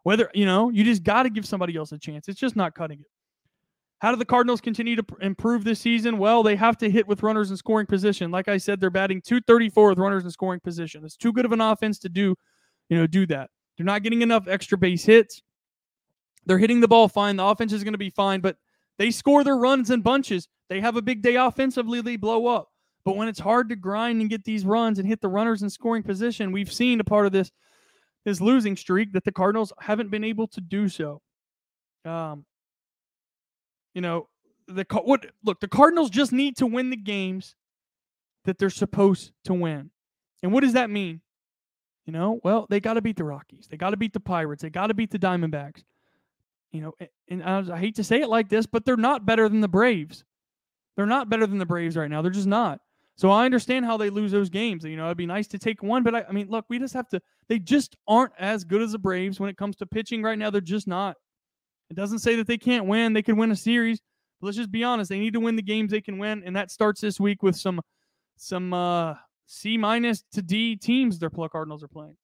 Whether, 0.03 0.31
you 0.35 0.45
know, 0.45 0.69
you 0.69 0.85
just 0.85 1.05
got 1.05 1.23
to 1.23 1.31
give 1.31 1.47
somebody 1.47 1.75
else 1.75 1.91
a 1.93 1.99
chance. 1.99 2.29
It's 2.29 2.39
just 2.39 2.55
not 2.55 2.75
cutting 2.75 3.01
it. 3.01 3.07
How 4.01 4.11
do 4.11 4.19
the 4.19 4.27
Cardinals 4.27 4.61
continue 4.61 4.95
to 4.95 5.05
improve 5.23 5.65
this 5.65 5.81
season? 5.81 6.19
Well, 6.19 6.43
they 6.43 6.55
have 6.55 6.77
to 6.79 6.91
hit 6.91 7.09
with 7.09 7.23
runners 7.23 7.51
in 7.51 7.57
scoring 7.57 7.87
position. 7.87 8.31
Like 8.31 8.47
I 8.49 8.59
said, 8.59 8.79
they're 8.79 8.91
batting 8.91 9.23
234 9.23 9.89
with 9.89 9.99
runners 9.99 10.23
in 10.23 10.31
scoring 10.31 10.61
position. 10.61 11.03
It's 11.03 11.17
too 11.17 11.33
good 11.33 11.47
of 11.47 11.53
an 11.53 11.63
offense 11.63 11.99
to 12.01 12.11
do, 12.11 12.35
you 12.91 12.99
know, 12.99 13.07
do 13.07 13.25
that. 13.29 13.49
They're 13.79 13.87
not 13.87 14.03
getting 14.03 14.21
enough 14.21 14.47
extra 14.49 14.77
base 14.77 15.07
hits. 15.07 15.41
They're 16.45 16.59
hitting 16.59 16.81
the 16.81 16.89
ball 16.89 17.09
fine. 17.09 17.37
The 17.37 17.45
offense 17.47 17.73
is 17.73 17.85
going 17.85 17.95
to 17.95 17.99
be 17.99 18.11
fine, 18.11 18.43
but 18.43 18.59
they 18.99 19.11
score 19.11 19.45
their 19.45 19.57
runs 19.57 19.91
in 19.91 20.03
bunches. 20.03 20.47
They 20.69 20.83
have 20.83 20.97
a 20.97 21.03
big 21.03 21.23
day 21.23 21.37
offensively, 21.37 22.03
they 22.03 22.17
blow 22.17 22.49
up. 22.49 22.69
But 23.07 23.15
when 23.15 23.29
it's 23.29 23.39
hard 23.39 23.69
to 23.69 23.77
grind 23.77 24.21
and 24.21 24.29
get 24.29 24.43
these 24.43 24.65
runs 24.65 24.99
and 24.99 25.07
hit 25.07 25.21
the 25.21 25.29
runners 25.29 25.63
in 25.63 25.71
scoring 25.71 26.03
position, 26.03 26.51
we've 26.51 26.73
seen 26.73 26.99
a 26.99 27.05
part 27.05 27.25
of 27.25 27.31
this 27.31 27.53
this 28.25 28.41
losing 28.41 28.77
streak 28.77 29.13
that 29.13 29.23
the 29.23 29.31
Cardinals 29.31 29.73
haven't 29.79 30.11
been 30.11 30.25
able 30.25 30.49
to 30.49 30.61
do 30.61 30.89
so. 30.89 31.23
Um, 32.05 32.45
you 33.95 34.01
know, 34.01 34.27
the 34.67 34.85
what 35.05 35.25
look, 35.45 35.61
the 35.61 35.69
Cardinals 35.69 36.11
just 36.11 36.33
need 36.33 36.57
to 36.57 36.67
win 36.67 36.91
the 36.91 36.97
games 36.97 37.55
that 38.45 38.59
they're 38.59 38.71
supposed 38.71 39.31
to 39.45 39.55
win. 39.55 39.93
And 40.43 40.53
what 40.53 40.65
does 40.65 40.73
that 40.73 40.91
mean? 40.91 41.21
You 42.07 42.13
know, 42.13 42.41
well, 42.43 42.67
they 42.69 42.81
got 42.81 42.95
to 42.95 43.03
beat 43.03 43.19
the 43.19 43.25
Rockies. 43.25 43.69
They 43.71 43.77
got 43.77 43.91
to 43.91 43.97
beat 43.97 44.15
the 44.15 44.21
Pirates. 44.21 44.63
They 44.63 44.71
got 44.71 44.89
to 44.89 44.95
beat 44.95 45.13
the 45.13 45.19
Diamondbacks. 45.21 45.85
You 46.73 46.81
know, 46.81 46.95
and 47.29 47.45
I 47.45 47.79
hate 47.79 47.95
to 47.97 48.05
say 48.05 48.21
it 48.21 48.29
like 48.29 48.49
this, 48.49 48.67
but 48.67 48.85
they're 48.85 48.97
not 48.97 49.25
better 49.25 49.49
than 49.49 49.61
the 49.61 49.69
Braves. 49.69 50.25
They're 50.97 51.07
not 51.07 51.31
better 51.31 51.47
than 51.47 51.59
the 51.59 51.67
Braves 51.67 51.97
right 51.97 52.11
now. 52.11 52.21
They're 52.21 52.33
just 52.33 52.49
not. 52.49 52.81
So 53.17 53.31
I 53.31 53.47
understand 53.47 53.87
how 53.87 53.97
they 53.97 54.11
lose 54.11 54.31
those 54.31 54.51
games. 54.51 54.85
You 54.85 54.97
know, 54.97 55.07
it'd 55.07 55.17
be 55.17 55.27
nice 55.27 55.47
to 55.49 55.59
take 55.59 55.83
one, 55.83 56.03
but 56.03 56.15
I, 56.15 56.25
I 56.29 56.33
mean, 56.33 56.49
look, 56.49 56.67
we 56.69 56.79
just 56.79 56.93
have 56.93 57.09
to. 57.09 57.21
They 57.49 57.59
just 57.59 57.97
aren't 58.07 58.33
as 58.39 58.63
good 58.63 58.83
as 58.83 58.93
the 58.93 58.99
Braves 58.99 59.41
when 59.41 59.49
it 59.49 59.57
comes 59.57 59.77
to 59.77 59.87
pitching 59.87 60.23
right 60.23 60.39
now. 60.39 60.51
They're 60.51 60.61
just 60.61 60.87
not. 60.87 61.17
It 61.89 61.97
doesn't 61.97 62.19
say 62.19 62.37
that 62.37 62.47
they 62.47 62.59
can't 62.59 62.85
win. 62.87 63.15
They 63.15 63.23
could 63.23 63.39
win 63.39 63.51
a 63.51 63.57
series. 63.57 64.01
But 64.41 64.49
let's 64.49 64.59
just 64.59 64.71
be 64.71 64.85
honest. 64.85 65.09
They 65.09 65.19
need 65.19 65.33
to 65.33 65.41
win 65.41 65.57
the 65.57 65.63
games 65.63 65.91
they 65.91 66.03
can 66.03 66.19
win, 66.19 66.43
and 66.45 66.55
that 66.57 66.71
starts 66.71 67.01
this 67.01 67.19
week 67.19 67.43
with 67.43 67.57
some 67.57 67.81
some 68.37 68.75
uh, 68.75 69.15
C 69.47 69.79
minus 69.79 70.23
to 70.33 70.43
D 70.43 70.77
teams 70.77 71.19
their 71.19 71.31
Cardinals 71.31 71.83
are 71.83 71.89
playing. 71.89 72.17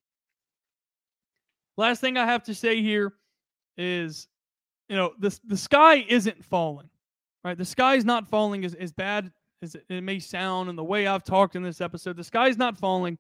Last 1.78 2.02
thing 2.02 2.18
I 2.18 2.26
have 2.26 2.42
to 2.44 2.54
say 2.54 2.82
here 2.82 3.14
is, 3.78 4.28
you 4.90 4.96
know, 4.96 5.12
the 5.18 5.38
the 5.46 5.56
sky 5.56 6.04
isn't 6.06 6.44
falling, 6.44 6.90
right? 7.44 7.56
The 7.56 7.64
sky 7.64 7.94
is 7.94 8.04
not 8.04 8.28
falling 8.28 8.66
as, 8.66 8.74
as 8.74 8.92
bad 8.92 9.32
as 9.62 9.76
it, 9.88 10.02
may 10.02 10.18
sound, 10.18 10.68
and 10.68 10.78
the 10.78 10.84
way 10.84 11.06
I've 11.06 11.24
talked 11.24 11.56
in 11.56 11.62
this 11.62 11.80
episode, 11.80 12.16
the 12.16 12.24
sky's 12.24 12.56
not 12.56 12.78
falling. 12.78 13.18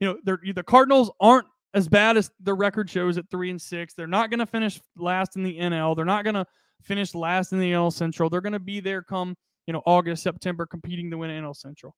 You 0.00 0.18
know, 0.24 0.36
the 0.54 0.62
Cardinals 0.62 1.10
aren't 1.20 1.46
as 1.74 1.88
bad 1.88 2.16
as 2.16 2.30
the 2.40 2.54
record 2.54 2.90
shows 2.90 3.18
at 3.18 3.30
three 3.30 3.50
and 3.50 3.60
six. 3.60 3.94
They're 3.94 4.06
not 4.06 4.30
going 4.30 4.40
to 4.40 4.46
finish 4.46 4.80
last 4.96 5.36
in 5.36 5.42
the 5.42 5.58
NL. 5.58 5.94
They're 5.94 6.04
not 6.04 6.24
going 6.24 6.34
to 6.34 6.46
finish 6.82 7.14
last 7.14 7.52
in 7.52 7.60
the 7.60 7.72
NL 7.72 7.92
Central. 7.92 8.30
They're 8.30 8.40
going 8.40 8.54
to 8.54 8.58
be 8.58 8.80
there 8.80 9.02
come 9.02 9.36
you 9.66 9.72
know 9.72 9.82
August, 9.86 10.22
September, 10.22 10.66
competing 10.66 11.10
to 11.10 11.18
win 11.18 11.30
NL 11.30 11.56
Central. 11.56 11.94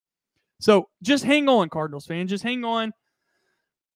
So 0.61 0.88
just 1.02 1.24
hang 1.24 1.48
on, 1.48 1.70
Cardinals 1.70 2.06
fans. 2.06 2.30
Just 2.30 2.44
hang 2.44 2.64
on. 2.64 2.92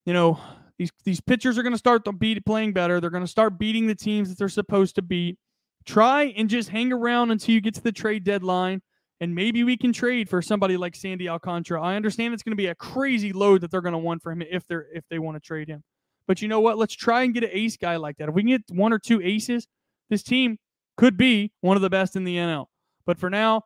You 0.05 0.13
know, 0.13 0.39
these 0.79 0.91
these 1.03 1.21
pitchers 1.21 1.57
are 1.57 1.63
going 1.63 1.73
to 1.73 1.77
start 1.77 2.03
to 2.05 2.11
beat 2.11 2.43
playing 2.45 2.73
better. 2.73 2.99
They're 2.99 3.09
going 3.09 3.23
to 3.23 3.27
start 3.27 3.59
beating 3.59 3.85
the 3.87 3.95
teams 3.95 4.29
that 4.29 4.37
they're 4.39 4.49
supposed 4.49 4.95
to 4.95 5.01
beat. 5.01 5.37
Try 5.85 6.33
and 6.35 6.49
just 6.49 6.69
hang 6.69 6.91
around 6.91 7.31
until 7.31 7.53
you 7.53 7.61
get 7.61 7.75
to 7.75 7.83
the 7.83 7.91
trade 7.91 8.23
deadline, 8.23 8.81
and 9.19 9.33
maybe 9.33 9.63
we 9.63 9.77
can 9.77 9.93
trade 9.93 10.29
for 10.29 10.41
somebody 10.41 10.77
like 10.77 10.95
Sandy 10.95 11.27
Alcantara. 11.27 11.81
I 11.81 11.95
understand 11.95 12.33
it's 12.33 12.43
going 12.43 12.51
to 12.51 12.57
be 12.57 12.67
a 12.67 12.75
crazy 12.75 13.33
load 13.33 13.61
that 13.61 13.71
they're 13.71 13.81
going 13.81 13.93
to 13.93 13.99
want 13.99 14.21
for 14.21 14.31
him 14.31 14.41
if 14.41 14.67
they're 14.67 14.87
if 14.93 15.03
they 15.09 15.19
want 15.19 15.35
to 15.35 15.39
trade 15.41 15.67
him. 15.67 15.83
But 16.27 16.41
you 16.41 16.47
know 16.47 16.59
what? 16.59 16.77
Let's 16.77 16.93
try 16.93 17.23
and 17.23 17.33
get 17.33 17.43
an 17.43 17.49
ace 17.53 17.77
guy 17.77 17.95
like 17.95 18.17
that. 18.17 18.29
If 18.29 18.35
we 18.35 18.43
can 18.43 18.49
get 18.49 18.63
one 18.69 18.93
or 18.93 18.99
two 18.99 19.21
aces, 19.21 19.67
this 20.09 20.23
team 20.23 20.57
could 20.97 21.17
be 21.17 21.51
one 21.61 21.77
of 21.77 21.81
the 21.81 21.89
best 21.89 22.15
in 22.15 22.23
the 22.25 22.35
NL. 22.35 22.65
But 23.05 23.17
for 23.17 23.29
now, 23.29 23.63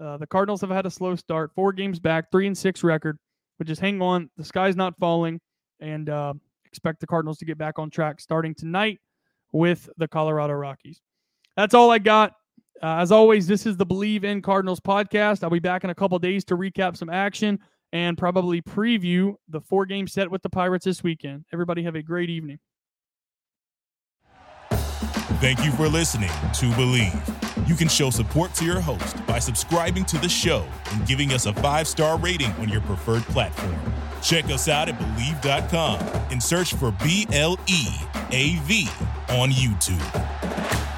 uh, 0.00 0.16
the 0.16 0.26
Cardinals 0.26 0.60
have 0.62 0.70
had 0.70 0.86
a 0.86 0.90
slow 0.90 1.14
start, 1.14 1.52
four 1.54 1.72
games 1.72 2.00
back, 2.00 2.30
three 2.32 2.46
and 2.46 2.56
six 2.56 2.82
record. 2.82 3.18
But 3.58 3.66
just 3.66 3.80
hang 3.80 4.00
on, 4.02 4.30
the 4.36 4.44
sky's 4.44 4.74
not 4.74 4.98
falling, 4.98 5.40
and 5.80 6.08
uh, 6.08 6.34
expect 6.64 7.00
the 7.00 7.06
Cardinals 7.06 7.38
to 7.38 7.44
get 7.44 7.58
back 7.58 7.78
on 7.78 7.90
track 7.90 8.20
starting 8.20 8.54
tonight 8.54 8.98
with 9.52 9.88
the 9.98 10.08
Colorado 10.08 10.54
Rockies. 10.54 11.00
That's 11.56 11.74
all 11.74 11.90
I 11.90 11.98
got. 11.98 12.32
Uh, 12.82 12.96
as 12.96 13.12
always, 13.12 13.46
this 13.46 13.66
is 13.66 13.76
the 13.76 13.86
Bleav 13.86 14.24
in 14.24 14.40
Cardinals 14.40 14.80
podcast. 14.80 15.44
I'll 15.44 15.50
be 15.50 15.58
back 15.58 15.84
in 15.84 15.90
a 15.90 15.94
couple 15.94 16.18
days 16.18 16.44
to 16.46 16.56
recap 16.56 16.96
some 16.96 17.10
action 17.10 17.58
and 17.92 18.16
probably 18.16 18.62
preview 18.62 19.34
the 19.48 19.60
four 19.60 19.84
game 19.84 20.06
set 20.06 20.30
with 20.30 20.42
the 20.42 20.50
Pirates 20.50 20.84
this 20.84 21.02
weekend. 21.02 21.44
Everybody 21.52 21.82
have 21.82 21.94
a 21.94 22.02
great 22.02 22.30
evening. 22.30 22.58
Thank 25.40 25.64
you 25.64 25.72
for 25.72 25.88
listening 25.88 26.28
to 26.28 26.66
Bleav. 26.72 27.68
You 27.68 27.74
can 27.74 27.88
show 27.88 28.10
support 28.10 28.52
to 28.54 28.64
your 28.64 28.80
host 28.80 29.24
by 29.26 29.38
subscribing 29.38 30.04
to 30.06 30.18
the 30.18 30.28
show 30.28 30.66
and 30.92 31.06
giving 31.06 31.32
us 31.32 31.46
a 31.46 31.54
five 31.54 31.88
star 31.88 32.18
rating 32.18 32.50
on 32.52 32.68
your 32.68 32.82
preferred 32.82 33.22
platform. 33.24 33.76
Check 34.22 34.46
us 34.46 34.68
out 34.68 34.88
at 34.88 34.98
Bleav.com 34.98 35.98
and 36.30 36.42
search 36.42 36.74
for 36.74 36.92
B 37.02 37.26
L 37.32 37.58
E 37.66 37.86
A 38.32 38.56
V 38.64 38.88
on 39.30 39.50
YouTube. 39.50 40.89